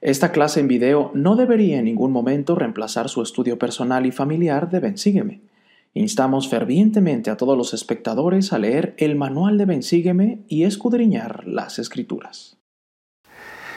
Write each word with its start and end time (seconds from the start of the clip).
Esta 0.00 0.30
clase 0.30 0.60
en 0.60 0.68
video 0.68 1.10
no 1.12 1.34
debería 1.34 1.78
en 1.78 1.86
ningún 1.86 2.12
momento 2.12 2.54
reemplazar 2.54 3.08
su 3.08 3.20
estudio 3.20 3.58
personal 3.58 4.06
y 4.06 4.12
familiar 4.12 4.70
de 4.70 4.78
Bensígueme. 4.78 5.40
Instamos 5.92 6.48
fervientemente 6.48 7.30
a 7.30 7.36
todos 7.36 7.58
los 7.58 7.74
espectadores 7.74 8.52
a 8.52 8.58
leer 8.58 8.94
el 8.98 9.16
manual 9.16 9.58
de 9.58 9.64
Bensígueme 9.64 10.38
y 10.46 10.62
escudriñar 10.62 11.48
las 11.48 11.80
escrituras. 11.80 12.56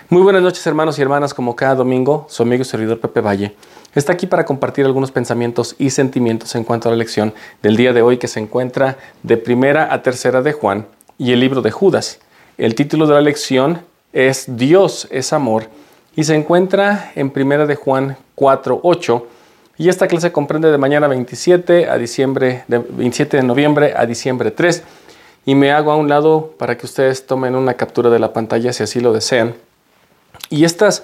Muy 0.09 0.21
buenas 0.21 0.43
noches 0.43 0.67
hermanos 0.67 0.99
y 0.99 1.01
hermanas, 1.01 1.33
como 1.33 1.55
cada 1.55 1.73
domingo, 1.73 2.27
su 2.29 2.43
amigo 2.43 2.61
y 2.61 2.65
servidor 2.65 2.99
Pepe 2.99 3.21
Valle 3.21 3.55
está 3.95 4.13
aquí 4.13 4.27
para 4.27 4.45
compartir 4.45 4.85
algunos 4.85 5.11
pensamientos 5.11 5.75
y 5.79 5.89
sentimientos 5.89 6.53
en 6.53 6.63
cuanto 6.63 6.87
a 6.87 6.91
la 6.91 6.97
lección 6.97 7.33
del 7.63 7.75
día 7.77 7.93
de 7.93 8.03
hoy 8.03 8.17
que 8.17 8.27
se 8.27 8.39
encuentra 8.39 8.97
de 9.23 9.37
primera 9.37 9.91
a 9.91 10.03
tercera 10.03 10.43
de 10.43 10.53
Juan 10.53 10.85
y 11.17 11.31
el 11.31 11.39
libro 11.39 11.63
de 11.63 11.71
Judas. 11.71 12.19
El 12.59 12.75
título 12.75 13.07
de 13.07 13.15
la 13.15 13.21
lección 13.21 13.81
es 14.13 14.45
Dios 14.55 15.07
es 15.09 15.33
amor 15.33 15.69
y 16.15 16.23
se 16.23 16.35
encuentra 16.35 17.11
en 17.15 17.29
primera 17.29 17.65
de 17.65 17.75
Juan 17.75 18.17
4.8 18.35 19.23
y 19.77 19.89
esta 19.89 20.07
clase 20.07 20.31
comprende 20.31 20.69
de 20.69 20.77
mañana 20.77 21.07
27 21.07 21.89
a 21.89 21.97
diciembre 21.97 22.63
de 22.67 22.79
27 22.79 23.37
de 23.37 23.43
noviembre 23.43 23.93
a 23.95 24.05
diciembre 24.05 24.51
3 24.51 24.83
y 25.45 25.55
me 25.55 25.71
hago 25.71 25.91
a 25.91 25.95
un 25.95 26.09
lado 26.09 26.53
para 26.57 26.77
que 26.77 26.85
ustedes 26.85 27.25
tomen 27.25 27.55
una 27.55 27.73
captura 27.75 28.09
de 28.09 28.19
la 28.19 28.33
pantalla 28.33 28.73
si 28.73 28.83
así 28.83 28.99
lo 28.99 29.11
desean. 29.13 29.55
Y 30.49 30.65
estas 30.65 31.03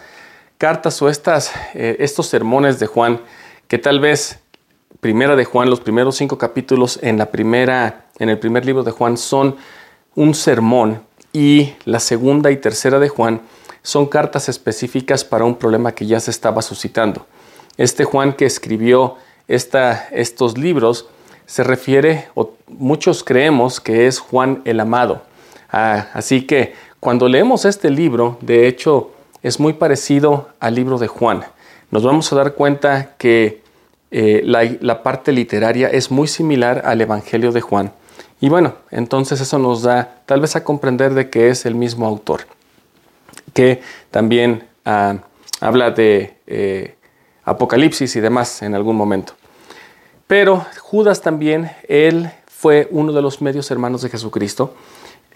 cartas 0.57 1.01
o 1.01 1.09
estas, 1.09 1.53
eh, 1.73 1.97
estos 1.99 2.27
sermones 2.27 2.79
de 2.79 2.87
Juan, 2.87 3.21
que 3.67 3.77
tal 3.77 3.99
vez 3.99 4.39
primera 4.99 5.35
de 5.35 5.45
Juan, 5.45 5.69
los 5.69 5.79
primeros 5.79 6.17
cinco 6.17 6.37
capítulos 6.37 6.99
en, 7.01 7.17
la 7.17 7.27
primera, 7.27 8.05
en 8.19 8.29
el 8.29 8.37
primer 8.37 8.65
libro 8.65 8.83
de 8.83 8.91
Juan 8.91 9.17
son 9.17 9.55
un 10.15 10.33
sermón 10.33 11.01
y 11.33 11.73
la 11.85 11.99
segunda 11.99 12.51
y 12.51 12.57
tercera 12.57 12.99
de 12.99 13.09
Juan 13.09 13.41
son 13.87 14.05
cartas 14.05 14.49
específicas 14.49 15.23
para 15.23 15.45
un 15.45 15.55
problema 15.55 15.93
que 15.93 16.05
ya 16.05 16.19
se 16.19 16.29
estaba 16.29 16.61
suscitando. 16.61 17.25
Este 17.77 18.03
Juan 18.03 18.33
que 18.33 18.45
escribió 18.45 19.15
esta, 19.47 20.09
estos 20.11 20.57
libros 20.57 21.07
se 21.45 21.63
refiere, 21.63 22.27
o 22.35 22.51
muchos 22.67 23.23
creemos 23.23 23.79
que 23.79 24.07
es 24.07 24.19
Juan 24.19 24.61
el 24.65 24.81
Amado. 24.81 25.21
Ah, 25.71 26.07
así 26.11 26.41
que 26.41 26.73
cuando 26.99 27.29
leemos 27.29 27.63
este 27.63 27.89
libro, 27.89 28.37
de 28.41 28.67
hecho, 28.67 29.11
es 29.41 29.57
muy 29.57 29.71
parecido 29.71 30.49
al 30.59 30.75
libro 30.75 30.97
de 30.97 31.07
Juan. 31.07 31.45
Nos 31.89 32.03
vamos 32.03 32.33
a 32.33 32.35
dar 32.35 32.55
cuenta 32.55 33.15
que 33.17 33.61
eh, 34.11 34.41
la, 34.43 35.01
parte 35.01 35.31
literaria 35.31 35.87
es 35.87 36.11
muy 36.11 36.27
similar 36.27 36.81
al 36.83 36.99
Evangelio 36.99 37.53
de 37.53 37.61
Juan. 37.61 37.93
Y 38.41 38.49
bueno, 38.49 38.73
entonces 38.91 39.39
eso 39.39 39.57
nos 39.59 39.83
da 39.83 40.17
tal 40.25 40.41
vez 40.41 40.57
a 40.57 40.65
comprender 40.65 41.13
de 41.13 41.29
que 41.29 41.47
es 41.47 41.65
el 41.65 41.75
mismo 41.75 42.05
autor, 42.05 42.41
que 43.53 43.81
también 44.11 44.63
ah, 44.85 45.17
habla 45.59 45.91
de 45.91 46.37
eh, 46.47 46.95
Apocalipsis 47.43 48.15
y 48.15 48.19
demás 48.19 48.61
en 48.61 48.75
algún 48.75 48.95
momento. 48.95 49.33
Pero 50.27 50.65
Judas 50.81 51.21
también, 51.21 51.71
él 51.87 52.29
fue 52.45 52.87
uno 52.91 53.13
de 53.13 53.21
los 53.21 53.41
medios 53.41 53.71
hermanos 53.71 54.01
de 54.01 54.09
Jesucristo 54.09 54.73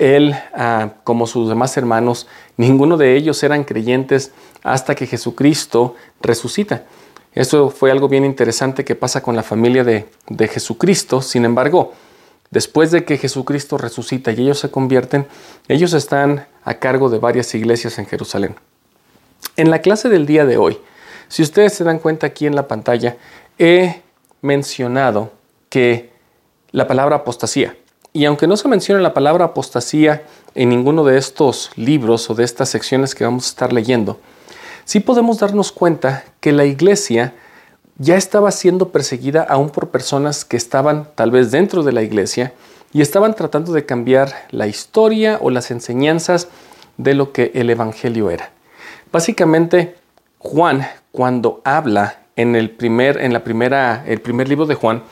él, 0.01 0.35
ah, 0.55 0.93
como 1.03 1.27
sus 1.27 1.47
demás 1.47 1.77
hermanos, 1.77 2.27
ninguno 2.57 2.97
de 2.97 3.15
ellos 3.15 3.43
eran 3.43 3.63
creyentes 3.63 4.31
hasta 4.63 4.95
que 4.95 5.05
Jesucristo 5.05 5.95
resucita. 6.21 6.85
Eso 7.33 7.69
fue 7.69 7.91
algo 7.91 8.09
bien 8.09 8.25
interesante 8.25 8.83
que 8.83 8.95
pasa 8.95 9.21
con 9.21 9.35
la 9.35 9.43
familia 9.43 9.83
de, 9.83 10.07
de 10.27 10.47
Jesucristo. 10.47 11.21
Sin 11.21 11.45
embargo, 11.45 11.93
después 12.51 12.91
de 12.91 13.05
que 13.05 13.17
Jesucristo 13.17 13.77
resucita 13.77 14.31
y 14.31 14.41
ellos 14.41 14.59
se 14.59 14.69
convierten, 14.69 15.25
ellos 15.67 15.93
están 15.93 16.45
a 16.63 16.75
cargo 16.75 17.09
de 17.09 17.17
varias 17.17 17.55
iglesias 17.55 17.97
en 17.97 18.05
Jerusalén. 18.05 18.55
En 19.55 19.71
la 19.71 19.79
clase 19.79 20.09
del 20.09 20.25
día 20.25 20.45
de 20.45 20.57
hoy, 20.57 20.77
si 21.27 21.41
ustedes 21.41 21.73
se 21.73 21.83
dan 21.83 21.99
cuenta 21.99 22.27
aquí 22.27 22.45
en 22.45 22.55
la 22.55 22.67
pantalla, 22.67 23.17
he 23.57 24.01
mencionado 24.41 25.31
que 25.69 26.11
la 26.71 26.87
palabra 26.87 27.17
apostasía, 27.17 27.75
y 28.13 28.25
aunque 28.25 28.47
no 28.47 28.57
se 28.57 28.67
menciona 28.67 29.01
la 29.01 29.13
palabra 29.13 29.45
apostasía 29.45 30.23
en 30.53 30.69
ninguno 30.69 31.05
de 31.05 31.17
estos 31.17 31.71
libros 31.77 32.29
o 32.29 32.35
de 32.35 32.43
estas 32.43 32.69
secciones 32.69 33.15
que 33.15 33.23
vamos 33.23 33.45
a 33.45 33.49
estar 33.49 33.71
leyendo, 33.71 34.19
sí 34.83 34.99
podemos 34.99 35.39
darnos 35.39 35.71
cuenta 35.71 36.25
que 36.41 36.51
la 36.51 36.65
iglesia 36.65 37.33
ya 37.97 38.15
estaba 38.15 38.51
siendo 38.51 38.89
perseguida 38.89 39.43
aún 39.43 39.69
por 39.69 39.89
personas 39.89 40.45
que 40.45 40.57
estaban 40.57 41.07
tal 41.15 41.31
vez 41.31 41.51
dentro 41.51 41.83
de 41.83 41.91
la 41.91 42.01
iglesia 42.01 42.53
y 42.93 43.01
estaban 43.01 43.35
tratando 43.35 43.73
de 43.73 43.85
cambiar 43.85 44.33
la 44.51 44.67
historia 44.67 45.37
o 45.41 45.49
las 45.49 45.71
enseñanzas 45.71 46.47
de 46.97 47.13
lo 47.13 47.31
que 47.31 47.51
el 47.53 47.69
evangelio 47.69 48.29
era. 48.29 48.51
Básicamente, 49.11 49.95
Juan 50.39 50.87
cuando 51.11 51.61
habla 51.63 52.21
en 52.35 52.55
el 52.55 52.69
primer 52.69 53.21
en 53.21 53.33
la 53.33 53.43
primera 53.43 54.03
el 54.07 54.21
primer 54.21 54.47
libro 54.47 54.65
de 54.65 54.75
Juan 54.75 55.03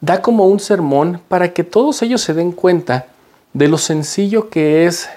da 0.00 0.20
como 0.20 0.46
un 0.46 0.60
sermón 0.60 1.20
para 1.28 1.52
que 1.52 1.64
todos 1.64 2.02
ellos 2.02 2.20
se 2.20 2.34
den 2.34 2.52
cuenta 2.52 3.06
de 3.52 3.68
lo 3.68 3.78
sencillo 3.78 4.50
que 4.50 4.86
es 4.86 5.08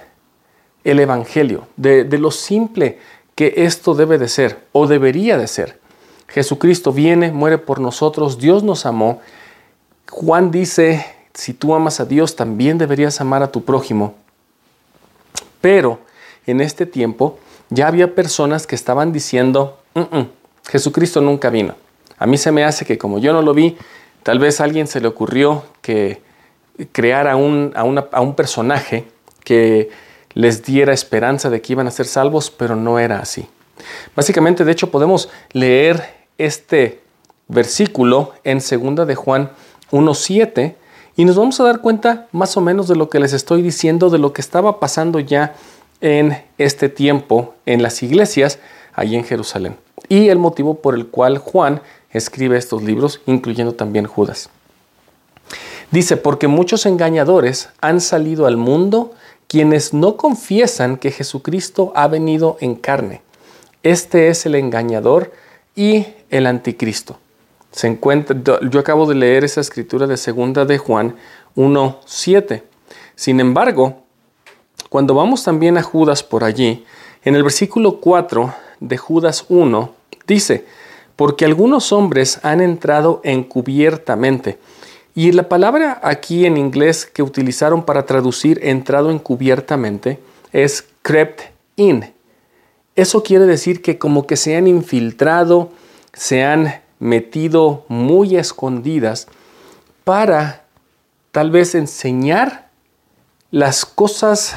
el 0.83 0.99
Evangelio, 0.99 1.67
de, 1.75 2.05
lo 2.19 2.29
simple 2.29 2.99
que 3.33 3.53
esto 3.57 3.95
debe 3.95 4.19
de 4.19 4.27
ser 4.27 4.59
o 4.71 4.85
debería 4.85 5.37
de 5.37 5.47
ser. 5.47 5.79
Jesucristo 6.35 6.93
viene, 6.93 7.31
muere 7.31 7.57
por 7.57 7.79
nosotros, 7.79 8.37
Dios 8.37 8.61
nos 8.61 8.85
amó. 8.85 9.21
Juan 10.11 10.51
dice, 10.51 11.03
si 11.33 11.53
tú 11.53 11.73
amas 11.73 11.99
a 11.99 12.05
Dios, 12.05 12.35
también 12.35 12.77
deberías 12.77 13.19
amar 13.21 13.41
a 13.41 13.51
tu 13.51 13.63
prójimo. 13.63 14.13
Pero 15.61 15.99
en 16.45 16.61
este 16.61 16.85
tiempo 16.85 17.39
ya 17.71 17.87
había 17.87 18.13
personas 18.13 18.67
que 18.67 18.75
estaban 18.75 19.11
diciendo, 19.11 19.79
mm, 19.95 19.99
mm, 20.01 20.29
Jesucristo 20.67 21.21
nunca 21.21 21.49
vino. 21.49 21.73
A 22.19 22.27
mí 22.27 22.37
se 22.37 22.51
me 22.51 22.63
hace 22.63 22.85
que 22.85 22.99
como 22.99 23.17
yo 23.17 23.33
no 23.33 23.41
lo 23.41 23.55
vi, 23.55 23.75
Tal 24.25 24.39
vez 24.39 24.59
a 24.59 24.63
alguien 24.63 24.87
se 24.87 25.01
le 25.01 25.07
ocurrió 25.07 25.63
que 25.83 26.19
creara 26.91 27.33
a 27.33 27.35
un, 27.35 27.73
a 27.75 28.21
un 28.21 28.35
personaje 28.35 29.05
que 29.43 29.91
les 30.33 30.63
diera 30.63 30.93
esperanza 30.93 31.51
de 31.51 31.61
que 31.61 31.73
iban 31.73 31.85
a 31.85 31.91
ser 31.91 32.07
salvos, 32.07 32.49
pero 32.49 32.75
no 32.75 32.97
era 32.97 33.19
así. 33.19 33.47
Básicamente, 34.15 34.65
de 34.65 34.71
hecho, 34.71 34.89
podemos 34.89 35.29
leer 35.51 36.24
este 36.37 37.01
versículo 37.47 38.33
en 38.43 38.59
2 38.59 39.07
de 39.07 39.15
Juan 39.15 39.51
1.7 39.91 40.75
y 41.15 41.25
nos 41.25 41.37
vamos 41.37 41.59
a 41.59 41.63
dar 41.63 41.81
cuenta 41.81 42.27
más 42.31 42.57
o 42.57 42.61
menos 42.61 42.87
de 42.87 42.95
lo 42.95 43.09
que 43.09 43.19
les 43.19 43.33
estoy 43.33 43.61
diciendo, 43.61 44.09
de 44.09 44.17
lo 44.17 44.33
que 44.33 44.41
estaba 44.41 44.79
pasando 44.79 45.19
ya 45.19 45.55
en 46.01 46.37
este 46.57 46.89
tiempo 46.89 47.53
en 47.65 47.81
las 47.81 48.03
iglesias 48.03 48.59
allí 48.93 49.15
en 49.15 49.23
Jerusalén. 49.23 49.77
Y 50.09 50.27
el 50.29 50.37
motivo 50.37 50.75
por 50.75 50.93
el 50.95 51.07
cual 51.07 51.37
Juan 51.37 51.81
escribe 52.11 52.57
estos 52.57 52.83
libros, 52.83 53.21
incluyendo 53.25 53.73
también 53.73 54.05
Judas. 54.05 54.49
Dice, 55.91 56.17
porque 56.17 56.47
muchos 56.47 56.85
engañadores 56.85 57.69
han 57.81 58.01
salido 58.01 58.45
al 58.45 58.57
mundo 58.57 59.13
quienes 59.47 59.93
no 59.93 60.17
confiesan 60.17 60.97
que 60.97 61.11
Jesucristo 61.11 61.93
ha 61.95 62.07
venido 62.07 62.57
en 62.59 62.75
carne. 62.75 63.21
Este 63.83 64.29
es 64.29 64.45
el 64.45 64.55
engañador 64.55 65.31
y 65.75 66.07
el 66.37 66.47
anticristo. 66.47 67.17
Se 67.71 67.87
encuentra, 67.87 68.35
yo 68.61 68.79
acabo 68.79 69.05
de 69.05 69.15
leer 69.15 69.43
esa 69.43 69.61
escritura 69.61 70.07
de 70.07 70.17
segunda 70.17 70.65
de 70.65 70.77
Juan 70.77 71.15
1.7. 71.55 72.63
Sin 73.15 73.39
embargo, 73.39 74.03
cuando 74.89 75.13
vamos 75.13 75.43
también 75.43 75.77
a 75.77 75.83
Judas 75.83 76.23
por 76.23 76.43
allí, 76.43 76.85
en 77.23 77.35
el 77.35 77.43
versículo 77.43 77.99
4 77.99 78.53
de 78.79 78.97
Judas 78.97 79.45
1, 79.49 79.93
dice, 80.27 80.65
porque 81.15 81.45
algunos 81.45 81.91
hombres 81.91 82.39
han 82.43 82.61
entrado 82.61 83.21
encubiertamente. 83.23 84.57
Y 85.13 85.31
la 85.31 85.47
palabra 85.47 85.99
aquí 86.03 86.45
en 86.45 86.57
inglés 86.57 87.05
que 87.05 87.23
utilizaron 87.23 87.83
para 87.83 88.05
traducir 88.05 88.59
entrado 88.63 89.11
encubiertamente 89.11 90.19
es 90.51 90.85
crept 91.01 91.41
in. 91.77 92.13
Eso 92.95 93.23
quiere 93.23 93.45
decir 93.45 93.81
que 93.81 93.97
como 93.97 94.27
que 94.27 94.35
se 94.37 94.55
han 94.55 94.67
infiltrado, 94.67 95.71
se 96.15 96.43
han 96.43 96.81
metido 96.99 97.85
muy 97.87 98.37
escondidas 98.37 99.27
para 100.03 100.63
tal 101.31 101.51
vez 101.51 101.75
enseñar 101.75 102.69
las 103.51 103.85
cosas 103.85 104.55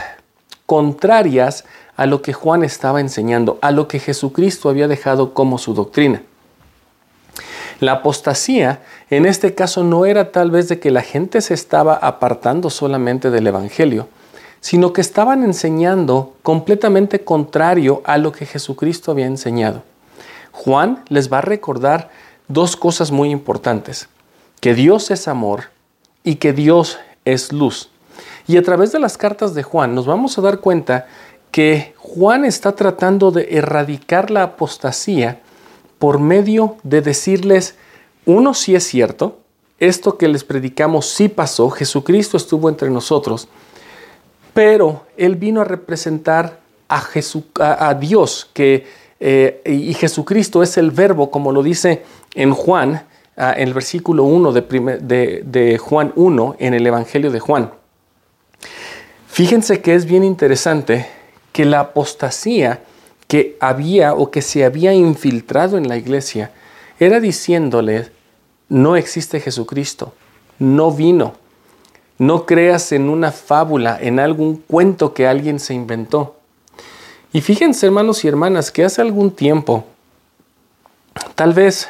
contrarias 0.64 1.64
a 1.96 2.06
lo 2.06 2.22
que 2.22 2.32
Juan 2.32 2.62
estaba 2.62 3.00
enseñando, 3.00 3.58
a 3.60 3.72
lo 3.72 3.88
que 3.88 3.98
Jesucristo 3.98 4.68
había 4.68 4.86
dejado 4.86 5.34
como 5.34 5.58
su 5.58 5.74
doctrina. 5.74 6.22
La 7.80 7.92
apostasía 7.92 8.82
en 9.10 9.26
este 9.26 9.54
caso 9.54 9.82
no 9.82 10.04
era 10.06 10.30
tal 10.30 10.50
vez 10.50 10.68
de 10.68 10.78
que 10.78 10.90
la 10.90 11.02
gente 11.02 11.40
se 11.40 11.54
estaba 11.54 11.94
apartando 11.94 12.70
solamente 12.70 13.30
del 13.30 13.46
Evangelio, 13.46 14.08
sino 14.60 14.92
que 14.92 15.00
estaban 15.00 15.44
enseñando 15.44 16.34
completamente 16.42 17.24
contrario 17.24 18.02
a 18.04 18.18
lo 18.18 18.32
que 18.32 18.46
Jesucristo 18.46 19.10
había 19.10 19.26
enseñado. 19.26 19.82
Juan 20.58 21.04
les 21.08 21.32
va 21.32 21.38
a 21.38 21.42
recordar 21.42 22.10
dos 22.48 22.74
cosas 22.74 23.12
muy 23.12 23.30
importantes, 23.30 24.08
que 24.60 24.74
Dios 24.74 25.12
es 25.12 25.28
amor 25.28 25.66
y 26.24 26.34
que 26.36 26.52
Dios 26.52 26.98
es 27.24 27.52
luz. 27.52 27.90
Y 28.48 28.56
a 28.56 28.62
través 28.64 28.90
de 28.90 28.98
las 28.98 29.16
cartas 29.16 29.54
de 29.54 29.62
Juan 29.62 29.94
nos 29.94 30.06
vamos 30.06 30.36
a 30.36 30.42
dar 30.42 30.58
cuenta 30.58 31.06
que 31.52 31.94
Juan 31.96 32.44
está 32.44 32.72
tratando 32.72 33.30
de 33.30 33.46
erradicar 33.52 34.32
la 34.32 34.42
apostasía 34.42 35.40
por 36.00 36.18
medio 36.18 36.76
de 36.82 37.02
decirles, 37.02 37.76
uno 38.26 38.52
sí 38.52 38.74
es 38.74 38.82
cierto, 38.82 39.38
esto 39.78 40.18
que 40.18 40.26
les 40.26 40.42
predicamos 40.42 41.08
sí 41.08 41.28
pasó, 41.28 41.70
Jesucristo 41.70 42.36
estuvo 42.36 42.68
entre 42.68 42.90
nosotros, 42.90 43.46
pero 44.54 45.06
Él 45.16 45.36
vino 45.36 45.60
a 45.60 45.64
representar 45.64 46.58
a, 46.88 47.00
a, 47.60 47.94
Dios, 47.94 48.50
que, 48.52 49.07
eh, 49.20 49.62
y 49.64 49.94
Jesucristo 49.94 50.62
es 50.62 50.78
el 50.78 50.90
verbo, 50.90 51.30
como 51.30 51.52
lo 51.52 51.62
dice 51.62 52.02
en 52.34 52.52
Juan, 52.52 53.06
ah, 53.36 53.54
en 53.56 53.68
el 53.68 53.74
versículo 53.74 54.24
1 54.24 54.52
de, 54.52 55.42
de 55.44 55.78
Juan 55.78 56.12
1, 56.14 56.56
en 56.58 56.74
el 56.74 56.86
Evangelio 56.86 57.30
de 57.30 57.40
Juan. 57.40 57.72
Fíjense 59.26 59.80
que 59.80 59.94
es 59.94 60.06
bien 60.06 60.24
interesante 60.24 61.06
que 61.52 61.64
la 61.64 61.80
apostasía 61.80 62.82
que 63.28 63.56
había 63.60 64.14
o 64.14 64.30
que 64.30 64.42
se 64.42 64.64
había 64.64 64.94
infiltrado 64.94 65.76
en 65.76 65.86
la 65.86 65.96
iglesia 65.96 66.50
era 66.98 67.20
diciéndole, 67.20 68.08
no 68.68 68.96
existe 68.96 69.38
Jesucristo, 69.38 70.14
no 70.58 70.90
vino, 70.90 71.34
no 72.18 72.46
creas 72.46 72.90
en 72.90 73.08
una 73.08 73.30
fábula, 73.30 73.98
en 74.00 74.18
algún 74.18 74.56
cuento 74.56 75.14
que 75.14 75.26
alguien 75.26 75.60
se 75.60 75.74
inventó. 75.74 76.37
Y 77.32 77.40
fíjense 77.42 77.86
hermanos 77.86 78.24
y 78.24 78.28
hermanas 78.28 78.70
que 78.70 78.84
hace 78.84 79.02
algún 79.02 79.30
tiempo, 79.30 79.84
tal 81.34 81.52
vez 81.52 81.88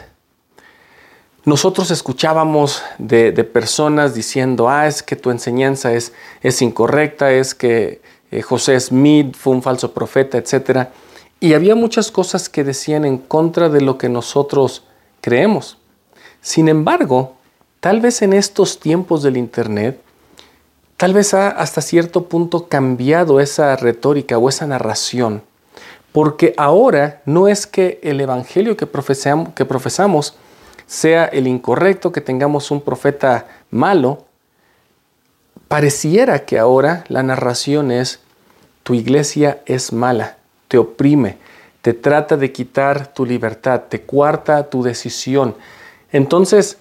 nosotros 1.44 1.90
escuchábamos 1.90 2.82
de, 2.98 3.32
personas 3.44 4.14
diciendo, 4.14 4.68
ah, 4.68 4.86
es 4.86 5.02
que 5.02 5.16
tu 5.16 5.30
enseñanza 5.30 5.92
es, 5.92 6.12
es 6.42 6.60
incorrecta, 6.60 7.30
es 7.32 7.54
que 7.54 8.02
eh, 8.30 8.42
José 8.42 8.78
Smith 8.80 9.34
fue 9.36 9.54
un 9.54 9.62
falso 9.62 9.94
profeta, 9.94 10.38
etc. 10.38 10.88
Y 11.40 11.54
había 11.54 11.74
muchas 11.74 12.10
cosas 12.10 12.48
que 12.48 12.64
decían 12.64 13.04
en 13.04 13.16
contra 13.16 13.68
de 13.68 13.80
lo 13.80 13.96
que 13.96 14.08
nosotros 14.08 14.84
creemos. 15.20 15.78
Sin 16.42 16.68
embargo, 16.68 17.36
tal 17.80 18.00
vez 18.00 18.22
en 18.22 18.32
estos 18.32 18.80
tiempos 18.80 19.22
del 19.22 19.36
Internet, 19.36 20.00
tal 20.98 21.14
vez 21.14 21.32
ha 21.32 21.48
hasta 21.48 21.80
cierto 21.80 22.24
punto 22.24 22.68
cambiado 22.68 23.40
esa 23.40 23.74
retórica 23.76 24.36
o 24.36 24.48
esa 24.48 24.66
narración. 24.66 25.42
Porque 26.12 26.52
ahora 26.56 27.22
no 27.24 27.46
es 27.48 27.66
que 27.66 28.00
el 28.02 28.20
Evangelio 28.20 28.76
que 28.76 28.86
profesamos, 28.86 30.34
sea 30.86 31.26
el 31.26 31.46
incorrecto, 31.46 32.10
que 32.10 32.20
tengamos 32.20 32.70
un 32.72 32.80
profeta 32.80 33.46
malo, 33.70 34.26
pareciera 35.68 36.44
que 36.44 36.58
ahora 36.58 37.04
la 37.08 37.22
narración 37.22 37.92
es, 37.92 38.20
tu 38.82 38.94
iglesia 38.94 39.60
es 39.66 39.92
mala, 39.92 40.38
te 40.66 40.78
oprime, 40.78 41.38
te 41.82 41.94
trata 41.94 42.36
de 42.36 42.50
quitar 42.50 43.12
tu 43.12 43.24
libertad, 43.24 43.82
te 43.88 44.00
cuarta 44.00 44.68
tu 44.68 44.82
decisión. 44.82 45.54
Entonces, 46.10 46.78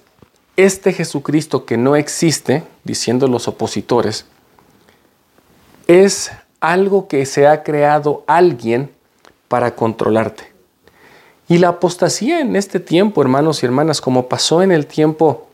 este 0.57 0.92
Jesucristo 0.92 1.65
que 1.65 1.77
no 1.77 1.95
existe, 1.95 2.63
diciendo 2.83 3.27
los 3.27 3.48
opositores, 3.48 4.25
es 5.88 6.31
algo 6.59 7.07
que 7.07 7.25
se 7.25 7.48
ha 7.48 7.63
creado 7.63 8.24
alguien 8.27 8.92
para 9.48 9.75
controlarte. 9.75 10.51
Y 11.48 11.59
la 11.59 11.69
apostasía 11.69 12.42
en 12.42 12.56
este 12.56 12.80
tiempo, 12.80 13.21
hermanos 13.21 13.63
y 13.63 13.65
hermanas, 13.68 14.01
como 14.01 14.27
pasó 14.27 14.62
en 14.62 14.71
el 14.71 14.86
tiempo 14.86 15.48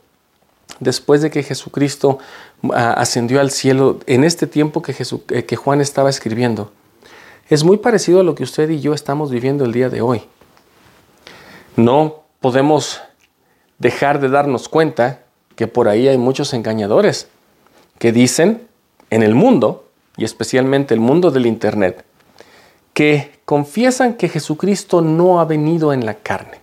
después 0.80 1.22
de 1.22 1.30
que 1.30 1.42
Jesucristo 1.42 2.18
ah, 2.72 2.94
ascendió 2.94 3.40
al 3.40 3.50
cielo, 3.50 4.00
en 4.06 4.24
este 4.24 4.46
tiempo 4.46 4.82
eh, 5.30 5.44
que 5.44 5.56
Juan 5.56 5.80
estaba 5.80 6.10
escribiendo, 6.10 6.72
es 7.48 7.62
muy 7.62 7.76
parecido 7.76 8.20
a 8.20 8.24
lo 8.24 8.34
que 8.34 8.42
usted 8.42 8.70
y 8.70 8.80
yo 8.80 8.94
estamos 8.94 9.30
viviendo 9.30 9.64
el 9.64 9.72
día 9.72 9.90
de 9.90 10.00
hoy. 10.00 10.22
No 11.76 12.22
podemos 12.40 13.00
dejar 13.78 14.20
de 14.20 14.28
darnos 14.28 14.68
cuenta 14.68 15.20
que 15.56 15.66
por 15.66 15.88
ahí 15.88 16.08
hay 16.08 16.18
muchos 16.18 16.52
engañadores 16.54 17.28
que 17.98 18.12
dicen 18.12 18.66
en 19.10 19.22
el 19.22 19.34
mundo, 19.34 19.88
y 20.16 20.24
especialmente 20.24 20.94
el 20.94 21.00
mundo 21.00 21.30
del 21.30 21.46
Internet, 21.46 22.04
que 22.92 23.38
confiesan 23.44 24.14
que 24.14 24.28
Jesucristo 24.28 25.00
no 25.00 25.40
ha 25.40 25.44
venido 25.44 25.92
en 25.92 26.06
la 26.06 26.14
carne, 26.14 26.60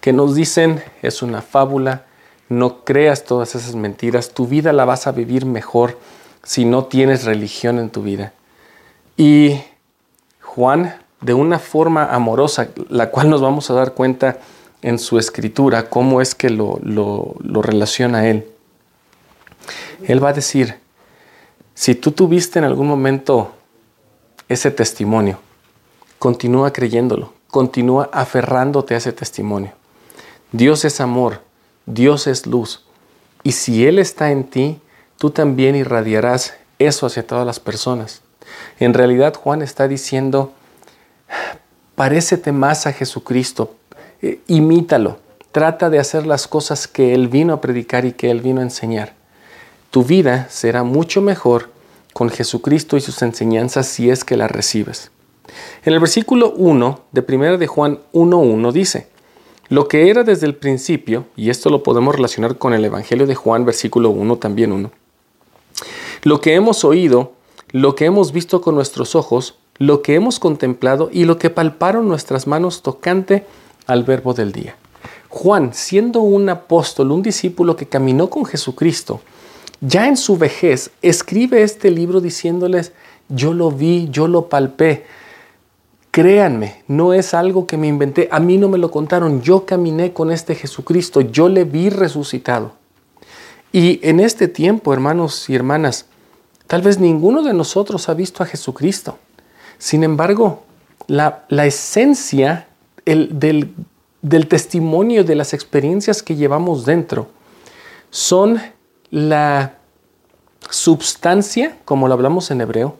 que 0.00 0.12
nos 0.12 0.34
dicen 0.34 0.82
es 1.02 1.22
una 1.22 1.42
fábula, 1.42 2.04
no 2.48 2.84
creas 2.84 3.24
todas 3.24 3.54
esas 3.54 3.74
mentiras, 3.74 4.30
tu 4.34 4.46
vida 4.46 4.72
la 4.72 4.84
vas 4.84 5.06
a 5.06 5.12
vivir 5.12 5.46
mejor 5.46 5.98
si 6.42 6.64
no 6.64 6.84
tienes 6.84 7.24
religión 7.24 7.78
en 7.78 7.90
tu 7.90 8.02
vida. 8.02 8.32
Y 9.16 9.60
Juan, 10.40 10.96
de 11.20 11.34
una 11.34 11.58
forma 11.58 12.04
amorosa, 12.06 12.68
la 12.88 13.10
cual 13.10 13.30
nos 13.30 13.40
vamos 13.40 13.70
a 13.70 13.74
dar 13.74 13.94
cuenta 13.94 14.38
en 14.82 14.98
su 14.98 15.18
escritura, 15.18 15.88
cómo 15.88 16.20
es 16.20 16.34
que 16.34 16.50
lo, 16.50 16.78
lo, 16.82 17.62
relaciona 17.62 18.28
él. 18.28 18.46
Él 20.02 20.22
va 20.22 20.30
a 20.30 20.32
decir, 20.32 20.76
si 21.74 21.94
tú 21.94 22.10
tuviste 22.10 22.58
en 22.58 22.64
algún 22.64 22.88
momento 22.88 23.52
ese 24.48 24.70
testimonio, 24.70 25.38
Continúa 26.22 26.72
creyéndolo, 26.72 27.32
continúa 27.50 28.08
aferrándote 28.12 28.94
a 28.94 28.98
ese 28.98 29.12
testimonio. 29.12 29.72
Dios 30.52 30.84
es 30.84 31.00
amor, 31.00 31.40
Dios 31.84 32.28
es 32.28 32.46
luz. 32.46 32.84
Y 33.42 33.50
si 33.50 33.84
Él 33.88 33.98
está 33.98 34.30
en 34.30 34.44
ti, 34.44 34.78
tú 35.18 35.30
también 35.30 35.74
irradiarás 35.74 36.54
eso 36.78 37.06
hacia 37.06 37.26
todas 37.26 37.44
las 37.44 37.58
personas. 37.58 38.22
En 38.78 38.94
realidad 38.94 39.34
Juan 39.34 39.62
está 39.62 39.88
diciendo, 39.88 40.52
parécete 41.96 42.52
más 42.52 42.86
a 42.86 42.92
Jesucristo, 42.92 43.74
eh, 44.22 44.40
imítalo, 44.46 45.18
trata 45.50 45.90
de 45.90 45.98
hacer 45.98 46.26
las 46.26 46.48
cosas 46.48 46.88
que 46.88 47.14
Él 47.14 47.28
vino 47.28 47.52
a 47.52 47.60
predicar 47.60 48.04
y 48.04 48.12
que 48.12 48.30
Él 48.30 48.40
vino 48.40 48.60
a 48.60 48.64
enseñar. 48.64 49.14
Tu 49.90 50.04
vida 50.04 50.46
será 50.48 50.84
mucho 50.84 51.20
mejor 51.20 51.70
con 52.12 52.30
Jesucristo 52.30 52.96
y 52.96 53.00
sus 53.00 53.20
enseñanzas 53.22 53.86
si 53.86 54.10
es 54.10 54.24
que 54.24 54.36
las 54.36 54.50
recibes. 54.50 55.10
En 55.84 55.92
el 55.92 56.00
versículo 56.00 56.52
1 56.52 57.00
de 57.12 57.24
1 57.28 57.58
de 57.58 57.66
Juan 57.66 57.98
1.1 58.12 58.72
dice, 58.72 59.08
lo 59.68 59.88
que 59.88 60.10
era 60.10 60.22
desde 60.22 60.46
el 60.46 60.54
principio, 60.54 61.26
y 61.36 61.50
esto 61.50 61.70
lo 61.70 61.82
podemos 61.82 62.14
relacionar 62.14 62.58
con 62.58 62.74
el 62.74 62.84
Evangelio 62.84 63.26
de 63.26 63.34
Juan, 63.34 63.64
versículo 63.64 64.10
1, 64.10 64.36
también 64.36 64.72
1, 64.72 64.90
lo 66.22 66.40
que 66.40 66.54
hemos 66.54 66.84
oído, 66.84 67.32
lo 67.70 67.94
que 67.94 68.04
hemos 68.04 68.32
visto 68.32 68.60
con 68.60 68.74
nuestros 68.74 69.16
ojos, 69.16 69.56
lo 69.78 70.02
que 70.02 70.14
hemos 70.14 70.38
contemplado 70.38 71.10
y 71.12 71.24
lo 71.24 71.38
que 71.38 71.50
palparon 71.50 72.06
nuestras 72.06 72.46
manos 72.46 72.82
tocante 72.82 73.46
al 73.86 74.04
verbo 74.04 74.34
del 74.34 74.52
día. 74.52 74.76
Juan, 75.28 75.72
siendo 75.72 76.20
un 76.20 76.48
apóstol, 76.48 77.10
un 77.10 77.22
discípulo 77.22 77.76
que 77.76 77.86
caminó 77.86 78.28
con 78.28 78.44
Jesucristo, 78.44 79.20
ya 79.80 80.06
en 80.06 80.16
su 80.16 80.36
vejez 80.36 80.90
escribe 81.00 81.62
este 81.62 81.90
libro 81.90 82.20
diciéndoles, 82.20 82.92
yo 83.28 83.54
lo 83.54 83.70
vi, 83.70 84.08
yo 84.10 84.28
lo 84.28 84.48
palpé, 84.48 85.04
Créanme, 86.12 86.82
no 86.88 87.14
es 87.14 87.32
algo 87.32 87.66
que 87.66 87.78
me 87.78 87.86
inventé, 87.86 88.28
a 88.30 88.38
mí 88.38 88.58
no 88.58 88.68
me 88.68 88.76
lo 88.76 88.90
contaron, 88.90 89.40
yo 89.40 89.64
caminé 89.64 90.12
con 90.12 90.30
este 90.30 90.54
Jesucristo, 90.54 91.22
yo 91.22 91.48
le 91.48 91.64
vi 91.64 91.88
resucitado. 91.88 92.74
Y 93.72 93.98
en 94.06 94.20
este 94.20 94.46
tiempo, 94.46 94.92
hermanos 94.92 95.48
y 95.48 95.54
hermanas, 95.54 96.04
tal 96.66 96.82
vez 96.82 96.98
ninguno 96.98 97.42
de 97.42 97.54
nosotros 97.54 98.10
ha 98.10 98.14
visto 98.14 98.42
a 98.42 98.46
Jesucristo. 98.46 99.16
Sin 99.78 100.04
embargo, 100.04 100.64
la, 101.06 101.46
esencia 101.48 102.68
del, 103.04 103.74
del 104.22 104.48
testimonio 104.48 105.24
de 105.24 105.34
las 105.34 105.54
experiencias 105.54 106.22
que 106.22 106.36
llevamos 106.36 106.84
dentro 106.84 107.28
son 108.10 108.60
la 109.10 109.78
substancia, 110.70 111.78
como 111.84 112.08
lo 112.08 112.14
hablamos 112.14 112.50
en 112.50 112.60
hebreo, 112.60 112.98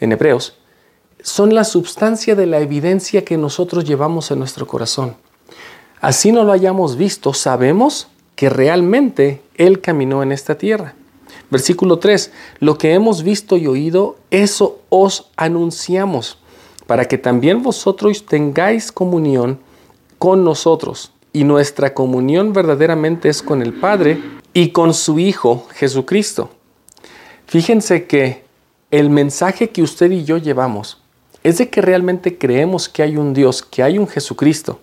en 0.00 0.12
hebreos, 0.12 0.56
son 1.22 1.54
la 1.54 1.64
substancia 1.64 2.34
de 2.34 2.46
la 2.46 2.60
evidencia 2.60 3.24
que 3.24 3.38
nosotros 3.38 3.84
llevamos 3.84 4.30
en 4.30 4.38
nuestro 4.38 4.66
corazón. 4.66 5.16
Así 6.00 6.32
no 6.32 6.44
lo 6.44 6.52
hayamos 6.52 6.96
visto, 6.96 7.32
sabemos 7.32 8.08
que 8.36 8.50
realmente 8.50 9.42
Él 9.54 9.80
caminó 9.80 10.22
en 10.22 10.32
esta 10.32 10.58
tierra. 10.58 10.94
Versículo 11.50 11.98
3, 11.98 12.32
lo 12.60 12.76
que 12.76 12.92
hemos 12.92 13.22
visto 13.22 13.56
y 13.56 13.66
oído, 13.66 14.16
eso 14.30 14.80
os 14.88 15.30
anunciamos, 15.36 16.38
para 16.86 17.06
que 17.06 17.18
también 17.18 17.62
vosotros 17.62 18.26
tengáis 18.26 18.92
comunión 18.92 19.58
con 20.18 20.44
nosotros. 20.44 21.12
Y 21.32 21.44
nuestra 21.44 21.94
comunión 21.94 22.52
verdaderamente 22.52 23.28
es 23.28 23.42
con 23.42 23.62
el 23.62 23.72
Padre 23.72 24.22
y 24.52 24.70
con 24.70 24.94
su 24.94 25.18
Hijo 25.18 25.66
Jesucristo. 25.74 26.50
Fíjense 27.46 28.06
que 28.06 28.44
el 28.90 29.10
mensaje 29.10 29.70
que 29.70 29.82
usted 29.82 30.10
y 30.10 30.24
yo 30.24 30.38
llevamos 30.38 31.02
es 31.42 31.58
de 31.58 31.68
que 31.68 31.82
realmente 31.82 32.38
creemos 32.38 32.88
que 32.88 33.02
hay 33.02 33.16
un 33.16 33.34
Dios, 33.34 33.62
que 33.62 33.82
hay 33.82 33.98
un 33.98 34.06
Jesucristo. 34.06 34.80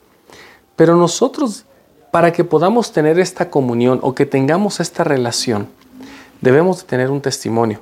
Pero 0.75 0.95
nosotros, 0.95 1.65
para 2.11 2.33
que 2.33 2.43
podamos 2.43 2.91
tener 2.91 3.19
esta 3.19 3.49
comunión 3.49 3.99
o 4.03 4.13
que 4.13 4.25
tengamos 4.25 4.79
esta 4.79 5.03
relación, 5.03 5.69
debemos 6.41 6.81
de 6.81 6.87
tener 6.87 7.09
un 7.09 7.21
testimonio. 7.21 7.79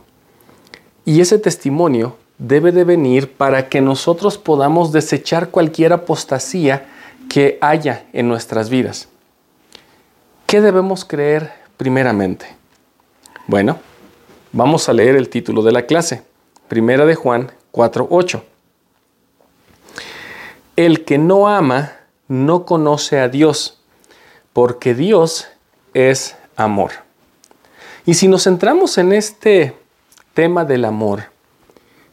Y 1.03 1.21
ese 1.21 1.39
testimonio 1.39 2.15
debe 2.39 2.71
de 2.71 2.85
venir 2.85 3.33
para 3.33 3.69
que 3.69 3.81
nosotros 3.81 4.37
podamos 4.37 4.91
desechar 4.91 5.49
cualquier 5.49 5.93
apostasía 5.93 6.87
que 7.29 7.59
haya 7.61 8.05
en 8.13 8.27
nuestras 8.27 8.69
vidas. 8.69 9.09
¿Qué 10.47 10.61
debemos 10.61 11.05
creer 11.05 11.51
primeramente? 11.77 12.47
Bueno, 13.45 13.77
vamos 14.51 14.89
a 14.89 14.93
leer 14.93 15.15
el 15.15 15.29
título 15.29 15.61
de 15.61 15.73
la 15.73 15.83
clase. 15.83 16.23
Primera 16.67 17.05
de 17.05 17.15
Juan 17.15 17.51
4:8. 17.71 18.41
El 20.75 21.03
que 21.03 21.17
no 21.17 21.49
ama 21.49 21.93
no 22.27 22.65
conoce 22.65 23.19
a 23.19 23.27
Dios, 23.27 23.81
porque 24.53 24.95
Dios 24.95 25.47
es 25.93 26.37
amor. 26.55 26.91
Y 28.05 28.13
si 28.13 28.27
nos 28.27 28.45
centramos 28.45 28.97
en 28.97 29.11
este 29.11 29.75
tema 30.33 30.63
del 30.63 30.85
amor, 30.85 31.25